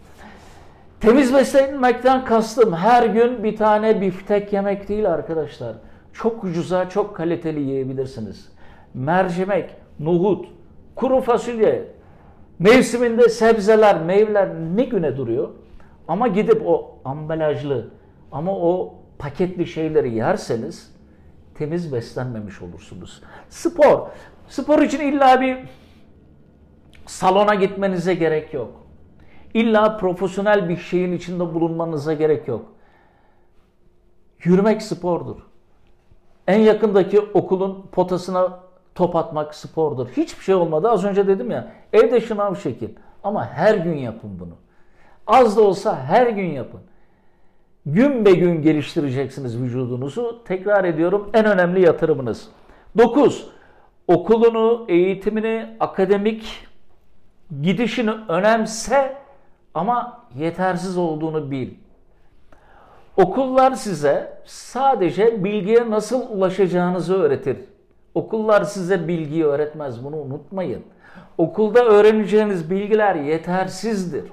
Temiz 1.00 1.34
beslenmekten 1.34 2.26
kastım 2.26 2.74
her 2.74 3.06
gün 3.06 3.44
bir 3.44 3.58
tane 3.58 4.02
biftek 4.02 4.54
yemek 4.54 4.90
değil 4.90 5.12
arkadaşlar. 5.12 5.76
Çok 6.14 6.44
ucuza, 6.44 6.90
çok 6.90 7.16
kaliteli 7.16 7.60
yiyebilirsiniz. 7.60 8.52
Mercimek, 8.94 9.76
nohut, 10.00 10.46
kuru 10.96 11.22
fasulye, 11.22 11.88
mevsiminde 12.60 13.30
sebzeler, 13.30 14.02
meyveler 14.02 14.50
ne 14.76 14.84
güne 14.84 15.18
duruyor? 15.18 15.50
Ama 16.08 16.28
gidip 16.28 16.68
o 16.68 17.00
ambalajlı 17.06 17.88
ama 18.32 18.56
o 18.56 18.94
paketli 19.20 19.68
şeyleri 19.68 20.16
yerseniz 20.16 20.91
temiz 21.62 21.94
beslenmemiş 21.94 22.62
olursunuz. 22.62 23.22
Spor. 23.50 24.08
Spor 24.48 24.82
için 24.82 25.00
illa 25.00 25.42
bir 25.42 25.58
salona 27.06 27.56
gitmenize 27.56 28.14
gerek 28.14 28.54
yok. 28.54 28.86
İlla 29.54 29.98
profesyonel 29.98 30.70
bir 30.70 30.78
şeyin 30.78 31.12
içinde 31.12 31.54
bulunmanıza 31.54 32.14
gerek 32.14 32.48
yok. 32.48 32.66
Yürümek 34.44 34.82
spordur. 34.82 35.36
En 36.48 36.60
yakındaki 36.60 37.20
okulun 37.20 37.88
potasına 37.92 38.60
top 38.96 39.16
atmak 39.16 39.56
spordur. 39.56 40.08
Hiçbir 40.08 40.44
şey 40.44 40.56
olmadı. 40.56 40.90
Az 40.90 41.06
önce 41.06 41.28
dedim 41.28 41.52
ya 41.52 41.72
evde 41.94 42.22
şınav 42.22 42.56
şekil. 42.56 42.90
Ama 43.24 43.46
her 43.46 43.76
gün 43.76 43.98
yapın 43.98 44.40
bunu. 44.40 44.56
Az 45.28 45.58
da 45.58 45.62
olsa 45.62 46.04
her 46.04 46.28
gün 46.28 46.52
yapın. 46.52 46.82
Gün 47.86 48.26
be 48.26 48.32
gün 48.32 48.62
geliştireceksiniz 48.62 49.62
vücudunuzu. 49.62 50.44
Tekrar 50.46 50.84
ediyorum 50.84 51.30
en 51.34 51.46
önemli 51.46 51.82
yatırımınız. 51.82 52.48
9. 52.98 53.48
Okulunu, 54.08 54.86
eğitimini, 54.88 55.76
akademik 55.80 56.68
gidişini 57.62 58.12
önemse 58.28 59.18
ama 59.74 60.24
yetersiz 60.38 60.98
olduğunu 60.98 61.52
bil. 61.52 61.70
Okullar 63.18 63.72
size 63.72 64.38
sadece 64.46 65.44
bilgiye 65.44 65.90
nasıl 65.90 66.30
ulaşacağınızı 66.30 67.22
öğretir. 67.22 67.58
Okullar 68.16 68.64
size 68.64 69.08
bilgiyi 69.08 69.46
öğretmez. 69.46 70.04
Bunu 70.04 70.16
unutmayın. 70.16 70.84
Okulda 71.38 71.86
öğreneceğiniz 71.86 72.70
bilgiler 72.70 73.16
yetersizdir. 73.16 74.24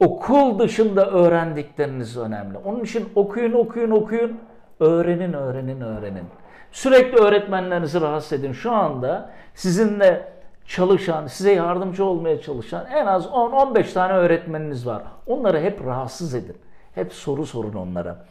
Okul 0.00 0.58
dışında 0.58 1.10
öğrendikleriniz 1.10 2.16
önemli. 2.16 2.58
Onun 2.58 2.80
için 2.80 3.08
okuyun, 3.14 3.52
okuyun, 3.52 3.90
okuyun. 3.90 4.40
Öğrenin, 4.80 5.32
öğrenin, 5.32 5.80
öğrenin. 5.80 6.24
Sürekli 6.72 7.18
öğretmenlerinizi 7.18 8.00
rahatsız 8.00 8.32
edin. 8.32 8.52
Şu 8.52 8.72
anda 8.72 9.30
sizinle 9.54 10.32
çalışan, 10.66 11.26
size 11.26 11.52
yardımcı 11.52 12.04
olmaya 12.04 12.40
çalışan 12.40 12.86
en 12.86 13.06
az 13.06 13.26
10-15 13.26 13.92
tane 13.92 14.12
öğretmeniniz 14.12 14.86
var. 14.86 15.02
Onları 15.26 15.60
hep 15.60 15.86
rahatsız 15.86 16.34
edin. 16.34 16.56
Hep 16.94 17.12
soru 17.12 17.46
sorun 17.46 17.74
onlara. 17.74 18.24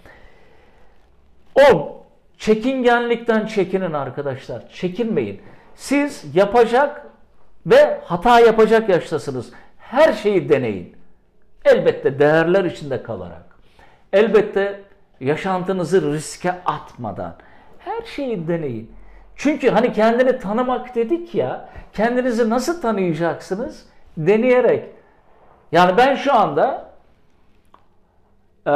10. 1.72 1.96
Çekingenlikten 2.38 3.46
çekinin 3.46 3.94
arkadaşlar. 3.94 4.70
Çekinmeyin. 4.70 5.42
Siz 5.76 6.36
yapacak 6.36 7.08
ve 7.66 8.02
hata 8.06 8.40
yapacak 8.40 8.90
yaştasınız. 8.90 9.52
Her 9.78 10.14
şeyi 10.14 10.50
deneyin. 10.50 10.95
Elbette 11.66 12.20
değerler 12.20 12.66
içinde 12.66 13.04
kalarak. 13.04 13.58
Elbette 14.14 14.82
yaşantınızı 15.20 16.14
riske 16.14 16.52
atmadan. 16.52 17.36
Her 17.80 18.02
şeyi 18.02 18.48
deneyin. 18.48 18.92
Çünkü 19.36 19.70
hani 19.70 19.94
kendini 19.94 20.40
tanımak 20.40 20.96
dedik 20.96 21.36
ya, 21.36 21.70
kendinizi 21.94 22.50
nasıl 22.50 22.82
tanıyacaksınız? 22.82 23.86
Deneyerek. 24.18 24.90
Yani 25.72 25.98
ben 25.98 26.16
şu 26.16 26.34
anda 26.34 26.92
e, 28.68 28.74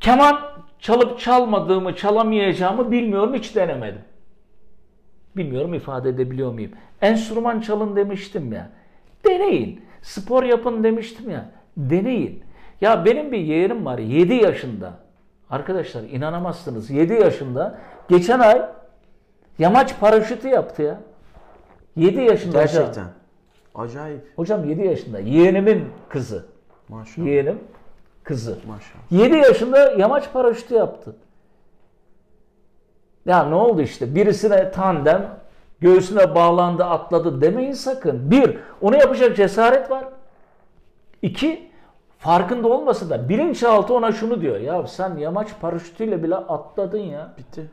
keman 0.00 0.40
çalıp 0.78 1.20
çalmadığımı, 1.20 1.96
çalamayacağımı 1.96 2.90
bilmiyorum, 2.90 3.34
hiç 3.34 3.56
denemedim. 3.56 4.02
Bilmiyorum 5.36 5.74
ifade 5.74 6.08
edebiliyor 6.08 6.52
muyum? 6.52 6.72
Enstrüman 7.02 7.60
çalın 7.60 7.96
demiştim 7.96 8.52
ya. 8.52 8.68
Deneyin. 9.24 9.84
Spor 10.02 10.42
yapın 10.42 10.84
demiştim 10.84 11.30
ya. 11.30 11.50
Deneyin. 11.76 12.44
Ya 12.80 13.04
benim 13.04 13.32
bir 13.32 13.38
yeğenim 13.38 13.84
var 13.86 13.98
7 13.98 14.34
yaşında. 14.34 14.92
Arkadaşlar 15.50 16.02
inanamazsınız 16.02 16.90
7 16.90 17.12
yaşında. 17.12 17.78
Geçen 18.08 18.38
ay 18.38 18.62
yamaç 19.58 20.00
paraşütü 20.00 20.48
yaptı 20.48 20.82
ya. 20.82 21.00
7 21.96 22.20
yaşında. 22.20 22.62
hocam. 22.62 22.66
Gerçekten. 22.66 23.06
Acayip. 23.74 24.20
Hocam 24.36 24.68
7 24.68 24.86
yaşında. 24.86 25.18
Yeğenimin 25.18 25.84
kızı. 26.08 26.46
Maşallah. 26.88 27.26
Yeğenim 27.26 27.58
kızı. 28.24 28.58
Maşallah. 28.66 29.24
7 29.24 29.36
yaşında 29.36 29.92
yamaç 29.92 30.32
paraşütü 30.32 30.74
yaptı. 30.74 31.16
Ya 33.26 33.44
ne 33.44 33.54
oldu 33.54 33.80
işte? 33.82 34.14
Birisine 34.14 34.70
tandem, 34.70 35.38
göğsüne 35.80 36.34
bağlandı, 36.34 36.84
atladı 36.84 37.40
demeyin 37.40 37.72
sakın. 37.72 38.30
Bir, 38.30 38.58
onu 38.80 38.96
yapacak 38.96 39.36
cesaret 39.36 39.90
var. 39.90 40.04
İki, 41.24 41.70
farkında 42.18 42.68
olmasa 42.68 43.10
da 43.10 43.28
bilinçaltı 43.28 43.94
ona 43.94 44.12
şunu 44.12 44.40
diyor. 44.40 44.60
Ya 44.60 44.86
sen 44.86 45.16
yamaç 45.16 45.48
paraşütüyle 45.60 46.22
bile 46.22 46.34
atladın 46.34 46.98
ya. 46.98 47.32
Bitti. 47.38 47.70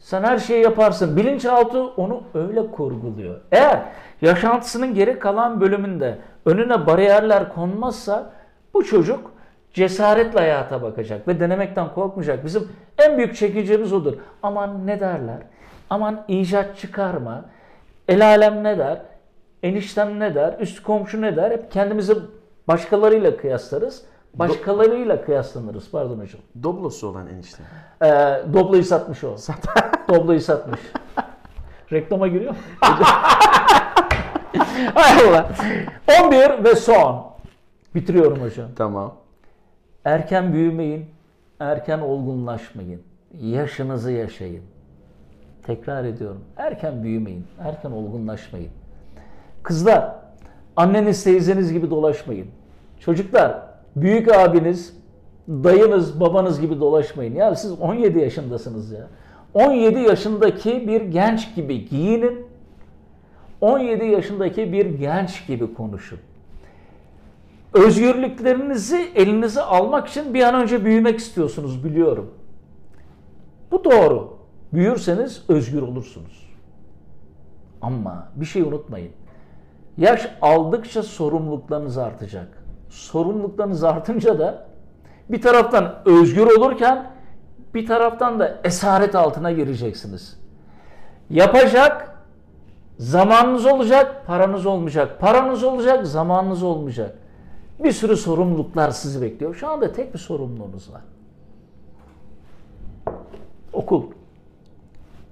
Sen 0.00 0.22
her 0.22 0.38
şeyi 0.38 0.62
yaparsın. 0.62 1.16
Bilinçaltı 1.16 1.86
onu 1.86 2.22
öyle 2.34 2.70
kurguluyor. 2.70 3.40
Eğer 3.52 3.82
yaşantısının 4.22 4.94
geri 4.94 5.18
kalan 5.18 5.60
bölümünde 5.60 6.18
önüne 6.46 6.86
bariyerler 6.86 7.54
konmazsa 7.54 8.30
bu 8.74 8.84
çocuk 8.84 9.30
cesaretle 9.72 10.38
hayata 10.38 10.82
bakacak 10.82 11.28
ve 11.28 11.40
denemekten 11.40 11.94
korkmayacak. 11.94 12.44
Bizim 12.44 12.68
en 12.98 13.18
büyük 13.18 13.36
çekicimiz 13.36 13.92
odur. 13.92 14.14
Aman 14.42 14.86
ne 14.86 15.00
derler? 15.00 15.38
Aman 15.90 16.24
icat 16.28 16.78
çıkarma. 16.78 17.44
El 18.08 18.26
alem 18.26 18.64
ne 18.64 18.78
der? 18.78 19.02
Eniştem 19.62 20.20
ne 20.20 20.34
der? 20.34 20.56
Üst 20.60 20.82
komşu 20.82 21.22
ne 21.22 21.36
der? 21.36 21.50
Hep 21.50 21.72
kendimizi 21.72 22.14
başkalarıyla 22.68 23.36
kıyaslarız. 23.36 24.02
Başkalarıyla 24.34 25.24
kıyaslanırız. 25.24 25.90
Pardon 25.90 26.18
hocam. 26.18 26.40
Doblosu 26.62 27.08
olan 27.08 27.26
enişte. 27.26 27.62
Ee, 28.02 28.06
Doblo'yu 28.54 28.84
satmış 28.84 29.24
o. 29.24 29.36
Doblo'yu 30.08 30.40
satmış. 30.40 30.80
Reklama 31.92 32.28
giriyor 32.28 32.50
mu? 32.50 32.58
Hay 34.94 35.28
Allah. 35.28 35.50
11 36.24 36.64
ve 36.64 36.74
son. 36.74 37.26
Bitiriyorum 37.94 38.42
hocam. 38.42 38.68
Tamam. 38.76 39.14
Erken 40.04 40.52
büyümeyin, 40.52 41.06
erken 41.60 41.98
olgunlaşmayın. 41.98 43.02
Yaşınızı 43.40 44.12
yaşayın. 44.12 44.62
Tekrar 45.62 46.04
ediyorum. 46.04 46.44
Erken 46.56 47.02
büyümeyin, 47.02 47.46
erken 47.64 47.90
olgunlaşmayın. 47.90 48.70
Kızlar, 49.62 50.14
anneniz 50.76 51.24
teyzeniz 51.24 51.72
gibi 51.72 51.90
dolaşmayın. 51.90 52.46
Çocuklar, 53.00 53.62
büyük 53.96 54.34
abiniz, 54.34 54.96
dayınız, 55.48 56.20
babanız 56.20 56.60
gibi 56.60 56.80
dolaşmayın. 56.80 57.34
Ya 57.34 57.54
siz 57.54 57.72
17 57.72 58.18
yaşındasınız 58.18 58.92
ya. 58.92 59.06
17 59.54 60.00
yaşındaki 60.00 60.88
bir 60.88 61.00
genç 61.00 61.54
gibi 61.54 61.88
giyinin. 61.88 62.46
17 63.60 64.04
yaşındaki 64.04 64.72
bir 64.72 64.86
genç 64.86 65.46
gibi 65.46 65.74
konuşun. 65.74 66.18
Özgürlüklerinizi 67.72 69.10
elinize 69.14 69.62
almak 69.62 70.08
için 70.08 70.34
bir 70.34 70.42
an 70.42 70.54
önce 70.54 70.84
büyümek 70.84 71.18
istiyorsunuz 71.18 71.84
biliyorum. 71.84 72.30
Bu 73.70 73.84
doğru. 73.84 74.38
Büyürseniz 74.72 75.44
özgür 75.48 75.82
olursunuz. 75.82 76.48
Ama 77.82 78.28
bir 78.36 78.46
şey 78.46 78.62
unutmayın. 78.62 79.12
Yaş 79.96 80.28
aldıkça 80.42 81.02
sorumluluklarınız 81.02 81.98
artacak. 81.98 82.57
Sorumluluklarınız 82.88 83.84
artınca 83.84 84.38
da 84.38 84.66
bir 85.28 85.42
taraftan 85.42 85.94
özgür 86.04 86.46
olurken 86.46 87.10
bir 87.74 87.86
taraftan 87.86 88.40
da 88.40 88.58
esaret 88.64 89.14
altına 89.14 89.52
gireceksiniz. 89.52 90.40
Yapacak 91.30 92.18
zamanınız 92.98 93.66
olacak, 93.66 94.26
paranız 94.26 94.66
olmayacak. 94.66 95.20
Paranız 95.20 95.64
olacak, 95.64 96.06
zamanınız 96.06 96.62
olmayacak. 96.62 97.18
Bir 97.84 97.92
sürü 97.92 98.16
sorumluluklar 98.16 98.90
sizi 98.90 99.22
bekliyor. 99.22 99.54
Şu 99.54 99.68
anda 99.68 99.92
tek 99.92 100.14
bir 100.14 100.18
sorumluluğunuz 100.18 100.92
var. 100.92 101.02
Okul. 103.72 104.02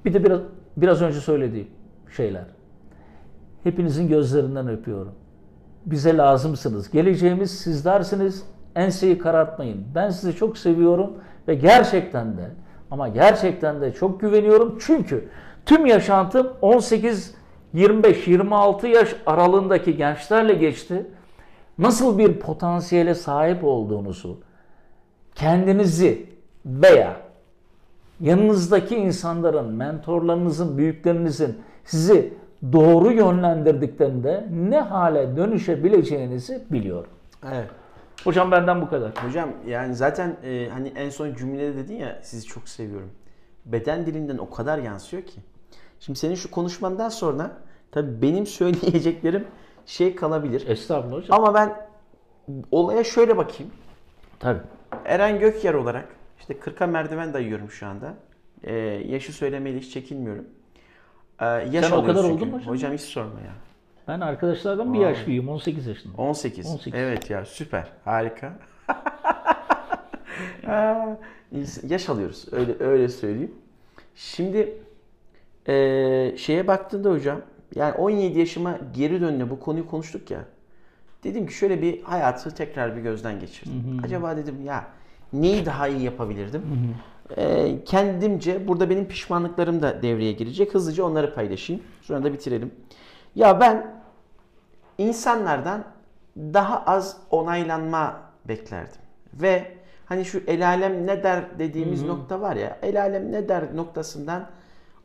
Bir 0.04 0.14
de 0.14 0.24
biraz 0.24 0.40
biraz 0.76 1.02
önce 1.02 1.20
söylediğim 1.20 1.68
şeyler. 2.16 2.44
Hepinizin 3.62 4.08
gözlerinden 4.08 4.68
öpüyorum. 4.68 5.12
Bize 5.86 6.16
lazımsınız. 6.16 6.90
Geleceğimiz 6.90 7.58
sizlersiniz. 7.58 8.42
Enseyi 8.76 9.18
karartmayın. 9.18 9.84
Ben 9.94 10.10
sizi 10.10 10.36
çok 10.36 10.58
seviyorum 10.58 11.12
ve 11.48 11.54
gerçekten 11.54 12.36
de 12.36 12.50
ama 12.90 13.08
gerçekten 13.08 13.80
de 13.80 13.92
çok 13.92 14.20
güveniyorum. 14.20 14.78
Çünkü 14.80 15.28
tüm 15.66 15.86
yaşantım 15.86 16.52
18 16.62 17.34
25-26 17.74 18.86
yaş 18.86 19.16
aralığındaki 19.26 19.96
gençlerle 19.96 20.54
geçti. 20.54 21.06
Nasıl 21.78 22.18
bir 22.18 22.40
potansiyele 22.40 23.14
sahip 23.14 23.64
olduğunuzu, 23.64 24.40
kendinizi 25.34 26.26
veya 26.66 27.16
yanınızdaki 28.20 28.96
insanların, 28.96 29.72
mentorlarınızın, 29.72 30.78
büyüklerinizin 30.78 31.58
sizi 31.84 32.34
doğru 32.72 33.12
yönlendirdiklerinde 33.12 34.46
ne 34.50 34.80
hale 34.80 35.36
dönüşebileceğinizi 35.36 36.64
biliyorum. 36.70 37.10
Evet. 37.52 37.70
Hocam 38.24 38.50
benden 38.50 38.82
bu 38.82 38.88
kadar. 38.88 39.12
Hocam 39.26 39.50
yani 39.66 39.94
zaten 39.94 40.36
e, 40.44 40.68
hani 40.72 40.88
en 40.96 41.10
son 41.10 41.34
cümlede 41.34 41.76
dedin 41.76 41.96
ya 41.96 42.18
sizi 42.22 42.46
çok 42.46 42.68
seviyorum. 42.68 43.10
Beden 43.64 44.06
dilinden 44.06 44.38
o 44.38 44.50
kadar 44.50 44.78
yansıyor 44.78 45.22
ki. 45.22 45.40
Şimdi 46.00 46.18
senin 46.18 46.34
şu 46.34 46.50
konuşmandan 46.50 47.08
sonra 47.08 47.50
tabii 47.92 48.22
benim 48.22 48.46
söyleyeceklerim 48.56 49.44
şey 49.86 50.14
kalabilir. 50.14 50.68
Estağfurullah 50.68 51.16
hocam. 51.16 51.40
Ama 51.40 51.54
ben 51.54 51.76
olaya 52.70 53.04
şöyle 53.04 53.36
bakayım. 53.36 53.72
Tabii. 54.40 54.60
Eren 55.04 55.38
Gökyer 55.40 55.74
olarak 55.74 56.08
işte 56.38 56.54
40'a 56.54 56.86
merdiven 56.86 57.34
dayıyorum 57.34 57.70
şu 57.70 57.86
anda. 57.86 58.14
Ee, 58.62 58.74
yaşı 59.06 59.32
söylemeyle 59.32 59.78
hiç 59.78 59.92
çekinmiyorum. 59.92 60.44
Ee, 61.40 61.44
yaş 61.44 61.86
Sen 61.86 61.92
o 61.96 62.04
kadar 62.06 62.22
çünkü. 62.22 62.34
oldun 62.34 62.48
mu 62.48 62.56
hocam? 62.56 62.74
Hocam 62.74 62.92
hiç 62.92 63.00
sorma 63.00 63.40
ya. 63.40 63.52
Ben 64.08 64.20
arkadaşlardan 64.20 64.94
bir 64.94 64.98
Vay. 64.98 65.04
yaş 65.08 65.26
büyüğüm. 65.26 65.48
18 65.48 65.86
yaşındayım. 65.86 66.18
18. 66.18 66.66
18. 66.66 66.94
Evet 67.00 67.30
ya 67.30 67.44
süper. 67.44 67.86
Harika. 68.04 68.52
Yaş 71.88 72.08
alıyoruz. 72.08 72.44
Öyle 72.52 72.74
öyle 72.80 73.08
söyleyeyim. 73.08 73.54
Şimdi 74.14 74.74
eee, 75.68 76.34
şeye 76.38 76.66
baktığında 76.66 77.10
hocam 77.10 77.40
yani 77.74 77.92
17 77.94 78.38
yaşıma 78.38 78.78
geri 78.94 79.20
dönüne 79.20 79.50
bu 79.50 79.60
konuyu 79.60 79.86
konuştuk 79.86 80.30
ya. 80.30 80.44
Dedim 81.24 81.46
ki 81.46 81.54
şöyle 81.54 81.82
bir 81.82 82.02
hayatı 82.02 82.54
tekrar 82.54 82.96
bir 82.96 83.00
gözden 83.02 83.40
geçirdim. 83.40 84.00
Acaba 84.04 84.36
dedim 84.36 84.64
ya 84.64 84.84
neyi 85.32 85.66
daha 85.66 85.88
iyi 85.88 86.02
yapabilirdim? 86.02 86.62
Ee, 86.62 87.15
kendimce 87.84 88.68
burada 88.68 88.90
benim 88.90 89.08
pişmanlıklarım 89.08 89.82
da 89.82 90.02
devreye 90.02 90.32
girecek. 90.32 90.74
Hızlıca 90.74 91.04
onları 91.04 91.34
paylaşayım. 91.34 91.82
Sonra 92.02 92.24
da 92.24 92.32
bitirelim. 92.32 92.74
Ya 93.34 93.60
ben 93.60 94.00
insanlardan 94.98 95.84
daha 96.36 96.84
az 96.84 97.16
onaylanma 97.30 98.20
beklerdim. 98.44 99.00
Ve 99.34 99.76
hani 100.06 100.24
şu 100.24 100.42
el 100.46 100.68
alem 100.68 101.06
ne 101.06 101.22
der 101.22 101.58
dediğimiz 101.58 102.02
nokta 102.02 102.40
var 102.40 102.56
ya. 102.56 102.78
El 102.82 103.00
alem 103.02 103.32
ne 103.32 103.48
der 103.48 103.76
noktasından 103.76 104.46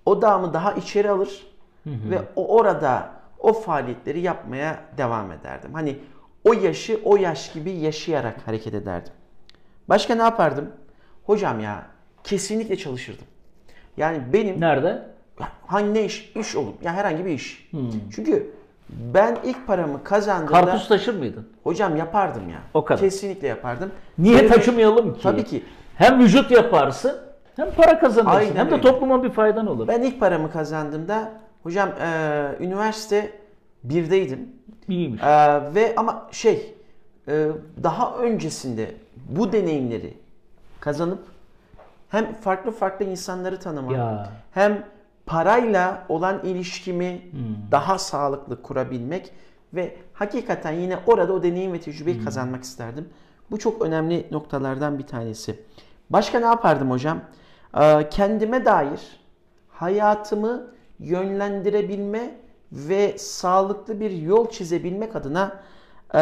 odağımı 0.05 0.53
daha 0.53 0.73
içeri 0.73 1.09
alır 1.09 1.47
ve 1.85 2.21
o 2.35 2.57
orada 2.57 3.09
o 3.39 3.53
faaliyetleri 3.53 4.19
yapmaya 4.19 4.79
devam 4.97 5.31
ederdim. 5.31 5.73
Hani 5.73 5.99
o 6.49 6.53
yaşı 6.53 7.01
o 7.03 7.15
yaş 7.15 7.51
gibi 7.53 7.71
yaşayarak 7.71 8.47
hareket 8.47 8.73
ederdim. 8.73 9.13
Başka 9.89 10.15
ne 10.15 10.21
yapardım? 10.21 10.71
Hocam 11.25 11.59
ya 11.59 11.90
kesinlikle 12.23 12.75
çalışırdım. 12.77 13.25
Yani 13.97 14.21
benim 14.33 14.61
Nerede? 14.61 15.01
hangi 15.67 15.93
ne 15.93 16.05
iş? 16.05 16.31
İş 16.35 16.55
olur. 16.55 16.73
Ya 16.83 16.93
herhangi 16.93 17.25
bir 17.25 17.31
iş. 17.31 17.69
Çünkü 18.15 18.51
ben 18.89 19.37
ilk 19.43 19.67
paramı 19.67 20.03
kazandığımda 20.03 20.51
Karpuz 20.51 20.87
taşır 20.87 21.15
mıydın? 21.15 21.47
hocam 21.63 21.95
yapardım 21.95 22.49
ya. 22.49 22.59
O 22.73 22.85
kadar. 22.85 22.99
Kesinlikle 23.01 23.47
yapardım. 23.47 23.91
Niye 24.17 24.37
Sebebi- 24.37 24.47
taşımayalım 24.53 25.13
ki? 25.13 25.21
Tabii 25.23 25.43
ki. 25.43 25.63
Hem 25.95 26.19
vücut 26.19 26.51
yaparsın 26.51 27.15
hem 27.55 27.71
para 27.71 27.99
kazanırsın. 27.99 28.37
Aynen 28.37 28.55
hem 28.55 28.69
de 28.69 28.73
öyle. 28.73 28.81
topluma 28.81 29.23
bir 29.23 29.29
faydan 29.29 29.67
olur. 29.67 29.87
Ben 29.87 30.01
ilk 30.01 30.19
paramı 30.19 30.51
kazandığımda 30.51 31.31
hocam 31.63 31.89
e, 32.01 32.49
üniversite 32.59 33.31
birdeydim. 33.83 34.49
İyiymiş. 34.87 35.21
E, 35.23 35.27
ve 35.75 35.93
ama 35.97 36.27
şey 36.31 36.73
e, 37.27 37.47
daha 37.83 38.15
öncesinde 38.17 38.91
bu 39.29 39.51
deneyimleri 39.51 40.13
kazanıp 40.79 41.19
hem 42.11 42.33
farklı 42.33 42.71
farklı 42.71 43.05
insanları 43.05 43.59
tanımak 43.59 43.91
Ya. 43.97 44.29
hem 44.51 44.83
parayla 45.25 46.05
olan 46.09 46.39
ilişkimi 46.45 47.21
Hmm. 47.31 47.71
daha 47.71 47.97
sağlıklı 47.97 48.61
kurabilmek 48.61 49.31
ve 49.73 49.95
hakikaten 50.13 50.71
yine 50.71 50.99
orada 51.07 51.33
o 51.33 51.43
deneyim 51.43 51.73
ve 51.73 51.79
tecrübeyi 51.79 52.17
Hmm. 52.17 52.25
kazanmak 52.25 52.63
isterdim. 52.63 53.09
Bu 53.51 53.59
çok 53.59 53.81
önemli 53.81 54.27
noktalardan 54.31 54.99
bir 54.99 55.07
tanesi. 55.07 55.59
Başka 56.09 56.39
ne 56.39 56.45
yapardım 56.45 56.91
hocam? 56.91 57.19
Ee, 57.81 58.09
kendime 58.09 58.65
dair 58.65 58.99
hayatımı 59.69 60.67
yönlendirebilme 60.99 62.35
ve 62.71 63.17
sağlıklı 63.17 63.99
bir 63.99 64.11
yol 64.11 64.49
çizebilmek 64.49 65.15
adına 65.15 65.51
e, 66.13 66.17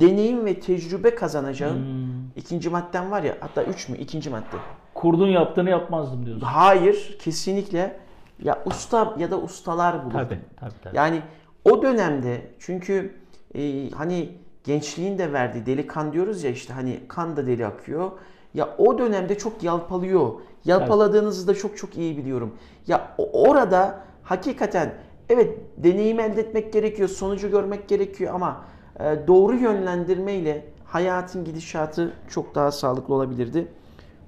deneyim 0.00 0.44
ve 0.44 0.60
tecrübe 0.60 1.14
kazanacağım. 1.14 1.76
Hmm. 1.76 2.30
İkinci 2.36 2.70
maddem 2.70 3.10
var 3.10 3.22
ya 3.22 3.36
hatta 3.40 3.62
üç 3.62 3.88
mü? 3.88 3.96
İkinci 3.96 4.30
madde. 4.30 4.56
Kurdun 5.02 5.28
yaptığını 5.28 5.70
yapmazdım 5.70 6.26
diyorsun. 6.26 6.46
Hayır, 6.46 7.16
kesinlikle. 7.18 7.96
Ya 8.42 8.62
usta 8.66 9.14
ya 9.18 9.30
da 9.30 9.38
ustalar 9.38 10.04
bulur. 10.04 10.12
Tabii, 10.12 10.38
tabii, 10.60 10.72
tabii. 10.82 10.96
Yani 10.96 11.22
o 11.64 11.82
dönemde 11.82 12.42
çünkü 12.58 13.14
e, 13.54 13.90
hani 13.90 14.28
gençliğin 14.64 15.18
de 15.18 15.32
verdiği 15.32 15.66
deli 15.66 15.86
kan 15.86 16.12
diyoruz 16.12 16.44
ya 16.44 16.50
işte 16.50 16.74
hani 16.74 17.00
kan 17.08 17.36
da 17.36 17.46
deli 17.46 17.66
akıyor. 17.66 18.10
Ya 18.54 18.68
o 18.78 18.98
dönemde 18.98 19.38
çok 19.38 19.62
yalpalıyor. 19.62 20.32
Yalpaladığınızı 20.64 21.48
da 21.48 21.54
çok 21.54 21.76
çok 21.76 21.96
iyi 21.96 22.16
biliyorum. 22.16 22.54
Ya 22.86 23.14
orada 23.18 23.98
hakikaten 24.22 24.94
evet 25.28 25.58
deneyim 25.76 26.20
elde 26.20 26.40
etmek 26.40 26.72
gerekiyor, 26.72 27.08
sonucu 27.08 27.50
görmek 27.50 27.88
gerekiyor 27.88 28.34
ama 28.34 28.64
e, 29.00 29.26
doğru 29.26 29.56
yönlendirmeyle 29.56 30.64
hayatın 30.84 31.44
gidişatı 31.44 32.12
çok 32.30 32.54
daha 32.54 32.72
sağlıklı 32.72 33.14
olabilirdi. 33.14 33.68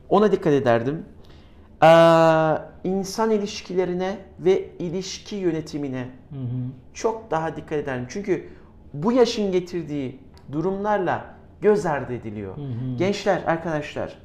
Ona 0.08 0.32
dikkat 0.32 0.52
ederdim. 0.52 1.04
Ee, 1.82 1.86
insan 2.84 3.30
ilişkilerine 3.30 4.16
ve 4.40 4.70
ilişki 4.78 5.36
yönetimine 5.36 6.08
çok 6.94 7.30
daha 7.30 7.56
dikkat 7.56 7.72
ederdim. 7.72 8.06
Çünkü 8.08 8.48
bu 8.92 9.12
yaşın 9.12 9.52
getirdiği 9.52 10.18
durumlarla 10.52 11.24
göz 11.60 11.86
ardı 11.86 12.12
ediliyor. 12.12 12.54
Gençler, 12.98 13.42
arkadaşlar, 13.46 14.18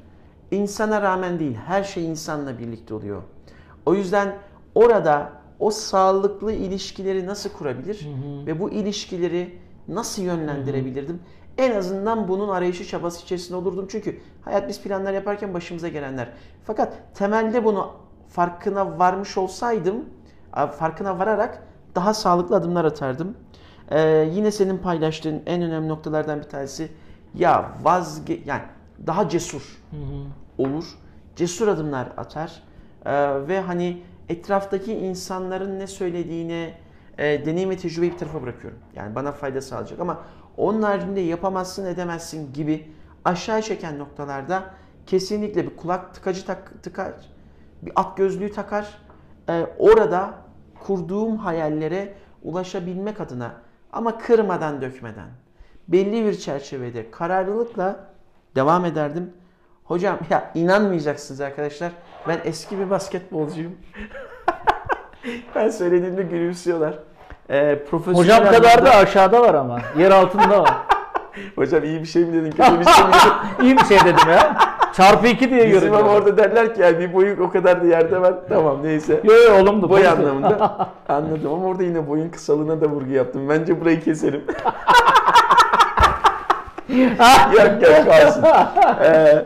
insana 0.50 1.02
rağmen 1.02 1.38
değil, 1.38 1.56
her 1.66 1.84
şey 1.84 2.06
insanla 2.06 2.58
birlikte 2.58 2.94
oluyor. 2.94 3.22
O 3.86 3.94
yüzden 3.94 4.36
orada 4.74 5.32
o 5.58 5.70
sağlıklı 5.70 6.52
ilişkileri 6.52 7.26
nasıl 7.26 7.50
kurabilir 7.50 8.08
ve 8.46 8.60
bu 8.60 8.70
ilişkileri 8.70 9.58
nasıl 9.88 10.22
yönlendirebilirdim? 10.22 11.20
En 11.58 11.76
azından 11.76 12.28
bunun 12.28 12.48
arayışı 12.48 12.86
çabası 12.86 13.22
içerisinde 13.22 13.56
olurdum. 13.56 13.86
Çünkü 13.90 14.20
hayat 14.42 14.68
biz 14.68 14.82
planlar 14.82 15.12
yaparken 15.12 15.54
başımıza 15.54 15.88
gelenler. 15.88 16.28
Fakat 16.64 16.92
temelde 17.14 17.64
bunu 17.64 17.92
farkına 18.28 18.98
varmış 18.98 19.38
olsaydım, 19.38 20.04
farkına 20.78 21.18
vararak 21.18 21.62
daha 21.94 22.14
sağlıklı 22.14 22.56
adımlar 22.56 22.84
atardım. 22.84 23.36
Ee, 23.90 24.28
yine 24.32 24.50
senin 24.50 24.78
paylaştığın 24.78 25.42
en 25.46 25.62
önemli 25.62 25.88
noktalardan 25.88 26.38
bir 26.38 26.48
tanesi 26.48 26.92
ya 27.34 27.72
vazge 27.82 28.40
yani 28.44 28.62
daha 29.06 29.28
cesur 29.28 29.82
olur. 30.58 30.84
Cesur 31.36 31.68
adımlar 31.68 32.08
atar. 32.16 32.62
Ee, 33.06 33.12
ve 33.48 33.60
hani 33.60 34.02
etraftaki 34.28 34.94
insanların 34.94 35.78
ne 35.78 35.86
söylediğine 35.86 36.74
e, 37.18 37.46
deneyim 37.46 37.70
ve 37.70 37.76
tecrübeyi 37.76 38.12
bir 38.12 38.18
tarafa 38.18 38.42
bırakıyorum. 38.42 38.78
Yani 38.94 39.14
bana 39.14 39.32
fayda 39.32 39.60
sağlayacak 39.60 40.00
ama 40.00 40.20
onun 40.60 40.82
haricinde 40.82 41.20
yapamazsın 41.20 41.86
edemezsin 41.86 42.52
gibi 42.52 42.92
aşağı 43.24 43.62
çeken 43.62 43.98
noktalarda 43.98 44.64
kesinlikle 45.06 45.70
bir 45.70 45.76
kulak 45.76 46.14
tıkacı 46.14 46.46
tak, 46.46 46.82
tıkar, 46.82 47.12
bir 47.82 47.92
at 47.96 48.16
gözlüğü 48.16 48.52
takar. 48.52 48.98
Ee, 49.48 49.66
orada 49.78 50.34
kurduğum 50.80 51.36
hayallere 51.36 52.14
ulaşabilmek 52.42 53.20
adına 53.20 53.52
ama 53.92 54.18
kırmadan 54.18 54.82
dökmeden 54.82 55.28
belli 55.88 56.24
bir 56.24 56.38
çerçevede 56.38 57.10
kararlılıkla 57.10 58.06
devam 58.56 58.84
ederdim. 58.84 59.32
Hocam 59.84 60.18
ya 60.30 60.50
inanmayacaksınız 60.54 61.40
arkadaşlar. 61.40 61.92
Ben 62.28 62.40
eski 62.44 62.78
bir 62.78 62.90
basketbolcuyum. 62.90 63.76
ben 65.54 65.70
söylediğimde 65.70 66.22
gülümsüyorlar. 66.22 66.98
Ee, 67.50 67.78
profesyonel 67.90 68.22
Hocam 68.22 68.44
kadar 68.52 68.78
anlamda- 68.78 68.86
da 68.86 68.94
aşağıda 68.96 69.40
var 69.42 69.54
ama. 69.54 69.78
Yer 69.98 70.10
altında 70.10 70.62
var. 70.62 70.70
Hocam 71.56 71.84
iyi 71.84 72.00
bir 72.00 72.06
şey 72.06 72.24
mi 72.24 72.32
dedin 72.32 72.50
kötü 72.50 72.80
bir 72.80 72.84
şey 72.84 73.04
mi 73.04 73.10
dedin? 73.12 73.64
İyi 73.64 73.76
bir 73.78 73.84
şey 73.84 73.98
dedim 74.00 74.28
ya. 74.30 74.56
Çarpı 74.92 75.26
iki 75.26 75.50
diye 75.50 75.60
Bizim 75.66 75.80
görüyorum. 75.80 75.96
ama 76.06 76.12
orada 76.16 76.36
derler 76.36 76.74
ki 76.74 76.80
yani 76.80 76.98
bir 76.98 77.14
boyun 77.14 77.40
o 77.40 77.50
kadar 77.50 77.82
da 77.82 77.86
yerde 77.86 78.20
var. 78.20 78.34
Tamam 78.48 78.76
neyse. 78.82 79.20
Yo 79.24 79.34
yo 79.34 79.62
olumlu. 79.62 79.90
Boy 79.90 80.02
pozitif. 80.02 80.18
anlamında 80.18 80.88
anladım 81.08 81.52
ama 81.52 81.66
orada 81.66 81.82
yine 81.82 82.08
boyun 82.08 82.28
kısalığına 82.28 82.80
da 82.80 82.86
vurgu 82.86 83.12
yaptım. 83.12 83.48
Bence 83.48 83.80
burayı 83.80 84.00
keselim. 84.04 84.44
yok 87.52 87.82
yok 87.82 88.06
kalsın. 88.10 88.44
Ee, 89.02 89.44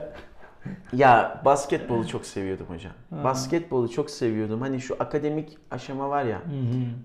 ya 0.94 1.42
basketbolu 1.44 2.08
çok 2.08 2.26
seviyordum 2.26 2.66
hocam. 2.68 2.92
Basketbolu 3.10 3.88
çok 3.90 4.10
seviyordum. 4.10 4.60
Hani 4.60 4.80
şu 4.80 4.96
akademik 5.00 5.58
aşama 5.70 6.08
var 6.08 6.24
ya. 6.24 6.42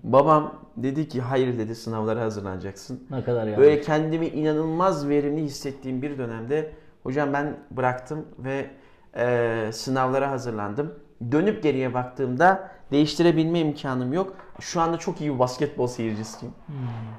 Babam 0.02 0.54
dedi 0.76 1.08
ki 1.08 1.20
hayır 1.20 1.58
dedi 1.58 1.74
sınavlara 1.74 2.20
hazırlanacaksın. 2.20 3.06
Ne 3.10 3.24
kadar 3.24 3.46
yani. 3.46 3.58
Böyle 3.58 3.80
kendimi 3.80 4.26
inanılmaz 4.26 5.08
verimli 5.08 5.42
hissettiğim 5.42 6.02
bir 6.02 6.18
dönemde 6.18 6.72
hocam 7.02 7.32
ben 7.32 7.56
bıraktım 7.70 8.26
ve 8.38 8.70
e, 9.16 9.70
sınavlara 9.72 10.30
hazırlandım. 10.30 10.94
Dönüp 11.32 11.62
geriye 11.62 11.94
baktığımda 11.94 12.70
değiştirebilme 12.90 13.60
imkanım 13.60 14.12
yok. 14.12 14.36
Şu 14.60 14.80
anda 14.80 14.96
çok 14.96 15.20
iyi 15.20 15.34
bir 15.34 15.38
basketbol 15.38 15.86
seyircisiyim. 15.86 16.54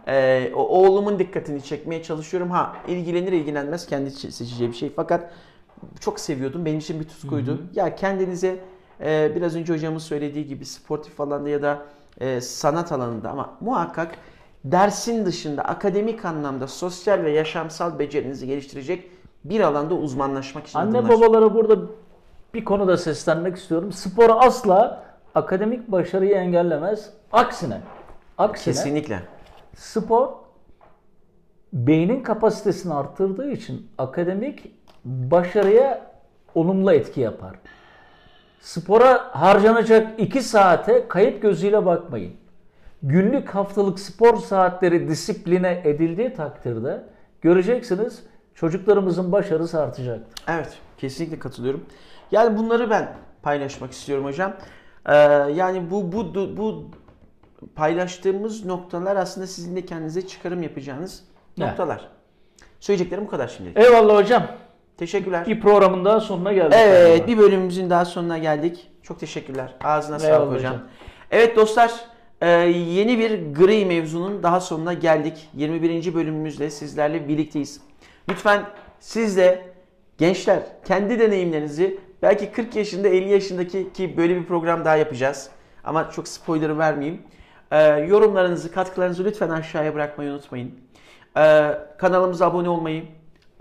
E, 0.08 0.52
o, 0.56 0.60
oğlumun 0.68 1.20
dikkatini 1.20 1.64
çekmeye 1.64 2.04
çalışıyorum. 2.04 2.52
Ha 2.52 2.76
ilgilenir 2.88 3.32
ilgilenmez 3.32 3.88
kendi 3.88 4.12
seçeceği 4.12 4.70
bir 4.70 4.76
şey. 4.76 4.94
Fakat 4.96 5.32
çok 6.00 6.20
seviyordum. 6.20 6.66
Benim 6.66 6.80
için 6.80 7.00
bir 7.00 7.08
tutkuydu. 7.08 7.62
Ya 7.74 7.96
kendinize 7.96 8.60
e, 9.02 9.32
biraz 9.36 9.56
önce 9.56 9.74
hocamın 9.74 9.98
söylediği 9.98 10.46
gibi 10.48 10.66
sportif 10.66 11.22
alanda 11.22 11.50
ya 11.50 11.62
da 11.62 11.82
e, 12.20 12.42
sanat 12.42 12.92
alanında 12.92 13.30
ama 13.30 13.58
muhakkak 13.62 14.16
dersin 14.66 15.26
dışında 15.26 15.62
akademik 15.62 16.26
anlamda 16.26 16.68
sosyal 16.68 17.24
ve 17.24 17.32
yaşamsal 17.32 18.00
becerinizi 18.00 18.48
geliştirecek 18.48 19.12
bir 19.44 19.60
alanda 19.60 19.94
uzmanlaşmak 19.96 20.68
için 20.68 20.80
Anne 20.80 20.98
adımlar. 20.98 21.18
babalara 21.22 21.54
burada 21.54 21.76
bir 22.54 22.66
konuda 22.66 22.98
seslenmek 22.98 23.58
istiyorum. 23.58 23.92
Spor 23.92 24.30
asla 24.40 25.04
akademik 25.36 25.92
başarıyı 25.92 26.32
engellemez. 26.36 27.10
Aksine. 27.32 27.82
Aksine 28.38 28.74
Kesinlikle. 28.74 29.24
spor 29.76 30.30
beynin 31.74 32.24
kapasitesini 32.24 32.94
arttırdığı 32.94 33.52
için 33.52 33.88
akademik 33.98 34.72
başarıya 35.06 36.12
olumlu 36.56 36.94
etki 36.94 37.22
yapar. 37.22 37.56
Spora 38.60 39.30
harcanacak 39.32 40.20
2 40.20 40.42
saate 40.42 41.08
kayıp 41.08 41.42
gözüyle 41.42 41.86
bakmayın. 41.86 42.34
Günlük 43.04 43.50
haftalık 43.50 44.00
spor 44.00 44.38
saatleri 44.38 45.08
disipline 45.08 45.82
edildiği 45.86 46.34
takdirde 46.34 47.04
göreceksiniz 47.42 48.24
çocuklarımızın 48.56 49.32
başarısı 49.32 49.82
artacaktır. 49.82 50.44
Evet, 50.48 50.78
kesinlikle 50.98 51.40
katılıyorum. 51.40 51.86
Yani 52.32 52.58
bunları 52.58 52.90
ben 52.90 53.14
paylaşmak 53.44 53.92
istiyorum 53.92 54.26
hocam. 54.26 54.54
Ee, 55.06 55.16
yani 55.56 55.92
bu 55.92 56.12
bu 56.12 56.36
bu, 56.36 56.58
bu 56.58 56.92
paylaştığımız 57.76 58.66
noktalar 58.66 59.16
aslında 59.16 59.48
sizin 59.48 59.76
de 59.76 59.86
kendinize 59.86 60.28
çıkarım 60.28 60.64
yapacağınız 60.64 61.24
Evet. 61.58 61.68
noktalar. 61.68 62.08
Söyleyeceklerim 62.80 63.26
bu 63.26 63.30
kadar 63.30 63.48
şimdilik. 63.48 63.78
Eyvallah 63.78 64.16
hocam. 64.16 64.48
Teşekkürler. 64.98 65.46
Bir 65.48 65.62
programın 65.62 66.06
daha 66.06 66.20
sonuna 66.20 66.54
geldik. 66.54 66.74
Evet, 66.78 67.08
galiba. 67.18 67.28
bir 67.28 67.38
bölümümüzün 67.38 67.90
daha 67.90 68.06
sonuna 68.06 68.38
geldik. 68.38 68.88
Çok 69.04 69.20
teşekkürler. 69.20 69.74
Ağzına 69.84 70.18
Eyvallah 70.18 70.38
sağlık 70.38 70.54
hocam. 70.58 70.74
hocam. 70.74 70.88
Evet 71.32 71.56
dostlar, 71.56 71.92
e, 72.42 72.48
yeni 72.50 73.20
bir 73.20 73.54
gri 73.56 73.86
mevzunun 73.86 74.44
daha 74.44 74.60
sonuna 74.62 74.94
geldik. 74.94 75.50
21. 75.54 76.14
bölümümüzle 76.14 76.70
sizlerle 76.70 77.28
birlikteyiz. 77.28 77.82
Lütfen 78.30 78.64
siz 79.00 79.38
de 79.38 79.66
gençler 80.18 80.60
kendi 80.86 81.20
deneyimlerinizi 81.20 82.00
belki 82.22 82.52
40 82.52 82.76
yaşında 82.76 83.08
50 83.08 83.30
yaşındaki 83.30 83.94
ki 83.94 84.18
böyle 84.18 84.36
bir 84.36 84.46
program 84.46 84.86
daha 84.86 84.96
yapacağız. 84.96 85.50
Ama 85.84 86.12
çok 86.12 86.28
spoiler 86.28 86.78
vermeyeyim. 86.78 87.22
E, 87.72 87.84
yorumlarınızı, 87.88 88.72
katkılarınızı 88.72 89.26
lütfen 89.26 89.50
aşağıya 89.50 89.94
bırakmayı 89.96 90.32
unutmayın. 90.32 90.72
E, 91.38 91.72
kanalımıza 91.98 92.46
abone 92.48 92.70
olmayı, 92.70 93.04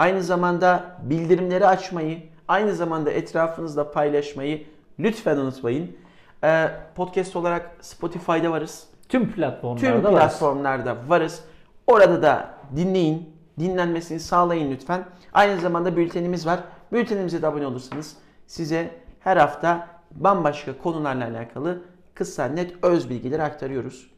aynı 0.01 0.23
zamanda 0.23 0.97
bildirimleri 1.03 1.67
açmayı, 1.67 2.19
aynı 2.49 2.75
zamanda 2.75 3.11
etrafınızda 3.11 3.91
paylaşmayı 3.93 4.67
lütfen 4.99 5.37
unutmayın. 5.37 5.97
E, 6.45 6.71
podcast 6.95 7.37
olarak 7.37 7.71
Spotify'da 7.81 8.51
varız. 8.51 8.87
Tüm 9.09 9.33
platformlarda 9.33 10.03
Tüm 10.03 10.11
platformlarda 10.11 10.97
varız. 11.09 11.45
Orada 11.87 12.23
da 12.23 12.51
dinleyin, 12.77 13.37
dinlenmesini 13.59 14.21
sağlayın 14.21 14.71
lütfen. 14.71 15.05
Aynı 15.33 15.61
zamanda 15.61 15.97
bültenimiz 15.97 16.47
var. 16.47 16.61
Bültenimize 16.93 17.43
de 17.43 17.47
abone 17.47 17.67
olursanız 17.67 18.17
size 18.47 18.91
her 19.21 19.37
hafta 19.37 19.89
bambaşka 20.11 20.79
konularla 20.79 21.25
alakalı 21.25 21.83
kısa 22.15 22.45
net 22.45 22.85
öz 22.85 23.11
bilgileri 23.11 23.43
aktarıyoruz. 23.43 24.11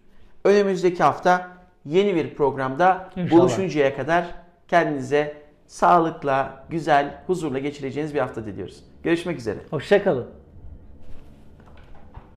Önümüzdeki 0.45 1.03
hafta 1.03 1.49
yeni 1.85 2.15
bir 2.15 2.35
programda 2.35 3.11
İnşallah. 3.17 3.41
buluşuncaya 3.41 3.97
kadar 3.97 4.25
kendinize 4.69 5.42
sağlıkla, 5.73 6.65
güzel, 6.71 7.23
huzurla 7.27 7.59
geçireceğiniz 7.59 8.15
bir 8.15 8.21
hafta 8.21 8.47
diliyoruz. 8.47 8.85
Görüşmek 9.03 9.39
üzere. 9.39 9.59
Hoşçakalın. 9.71 10.42